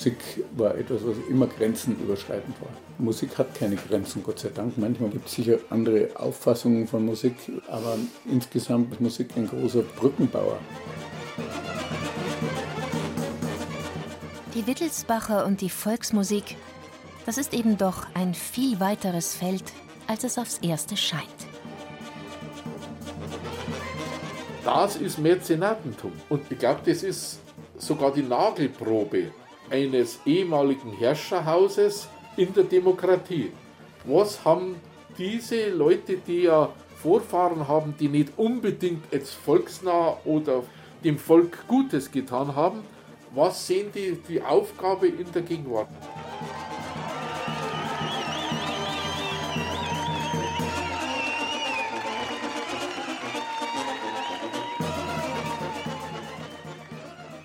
Musik 0.01 0.43
war 0.57 0.75
etwas, 0.77 1.03
was 1.05 1.17
immer 1.29 1.47
grenzenüberschreitend 1.47 2.59
war. 2.63 2.71
Musik 2.97 3.37
hat 3.37 3.55
keine 3.55 3.77
Grenzen, 3.77 4.23
Gott 4.23 4.39
sei 4.39 4.49
Dank. 4.49 4.79
Manchmal 4.79 5.11
gibt 5.11 5.29
es 5.29 5.35
sicher 5.35 5.59
andere 5.69 6.09
Auffassungen 6.15 6.89
von 6.89 7.05
Musik, 7.05 7.35
aber 7.69 7.99
insgesamt 8.25 8.91
ist 8.95 9.03
Musik 9.03 9.29
ein 9.37 9.47
großer 9.47 9.83
Brückenbauer. 9.83 10.59
Die 14.55 14.67
Wittelsbacher 14.67 15.45
und 15.45 15.61
die 15.61 15.69
Volksmusik, 15.69 16.57
das 17.27 17.37
ist 17.37 17.53
eben 17.53 17.77
doch 17.77 18.07
ein 18.15 18.33
viel 18.33 18.81
weiteres 18.81 19.35
Feld, 19.35 19.65
als 20.07 20.25
es 20.25 20.39
aufs 20.39 20.61
erste 20.63 20.97
scheint. 20.97 21.29
Das 24.65 24.97
ist 24.97 25.19
Mäzenatentum. 25.19 26.13
Und 26.31 26.51
ich 26.51 26.59
glaube, 26.59 26.81
das 26.87 27.03
ist 27.03 27.41
sogar 27.77 28.15
die 28.15 28.23
Nagelprobe 28.23 29.33
eines 29.71 30.21
ehemaligen 30.27 30.93
Herrscherhauses 30.93 32.09
in 32.37 32.53
der 32.53 32.65
Demokratie. 32.65 33.53
Was 34.05 34.45
haben 34.45 34.77
diese 35.17 35.71
Leute, 35.71 36.17
die 36.17 36.43
ja 36.43 36.71
Vorfahren 36.97 37.67
haben, 37.67 37.95
die 37.99 38.09
nicht 38.09 38.33
unbedingt 38.37 39.05
jetzt 39.13 39.35
volksnah 39.35 40.19
oder 40.25 40.63
dem 41.03 41.19
Volk 41.19 41.67
Gutes 41.67 42.11
getan 42.11 42.55
haben, 42.55 42.83
was 43.35 43.67
sehen 43.67 43.91
die 43.95 44.19
die 44.29 44.43
Aufgabe 44.43 45.07
in 45.07 45.31
der 45.33 45.43
Gegenwart? 45.43 45.89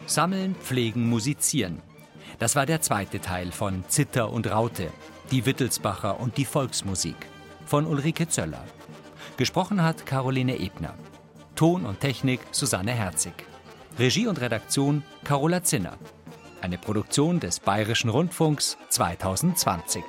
Sammeln, 0.08 0.56
pflegen, 0.56 1.10
musizieren. 1.10 1.82
Das 2.40 2.56
war 2.56 2.66
der 2.66 2.82
zweite 2.82 3.20
Teil 3.20 3.52
von 3.52 3.84
Zitter 3.88 4.32
und 4.32 4.50
Raute, 4.52 4.92
die 5.32 5.46
Wittelsbacher 5.46 6.20
und 6.20 6.38
die 6.38 6.46
Volksmusik 6.46 7.16
von 7.66 7.86
Ulrike 7.88 8.28
Zöller. 8.28 8.64
Gesprochen 9.38 9.82
hat 9.82 10.06
Caroline 10.06 10.60
Ebner. 10.60 10.94
Ton 11.56 11.86
und 11.86 12.00
Technik 12.00 12.42
Susanne 12.52 12.92
Herzig. 12.92 13.34
Regie 13.98 14.28
und 14.28 14.42
Redaktion 14.42 15.04
Carola 15.24 15.64
Zinner. 15.64 15.98
Eine 16.62 16.78
Produktion 16.78 17.40
des 17.40 17.60
Bayerischen 17.60 18.10
Rundfunks 18.10 18.78
2020. 18.90 20.04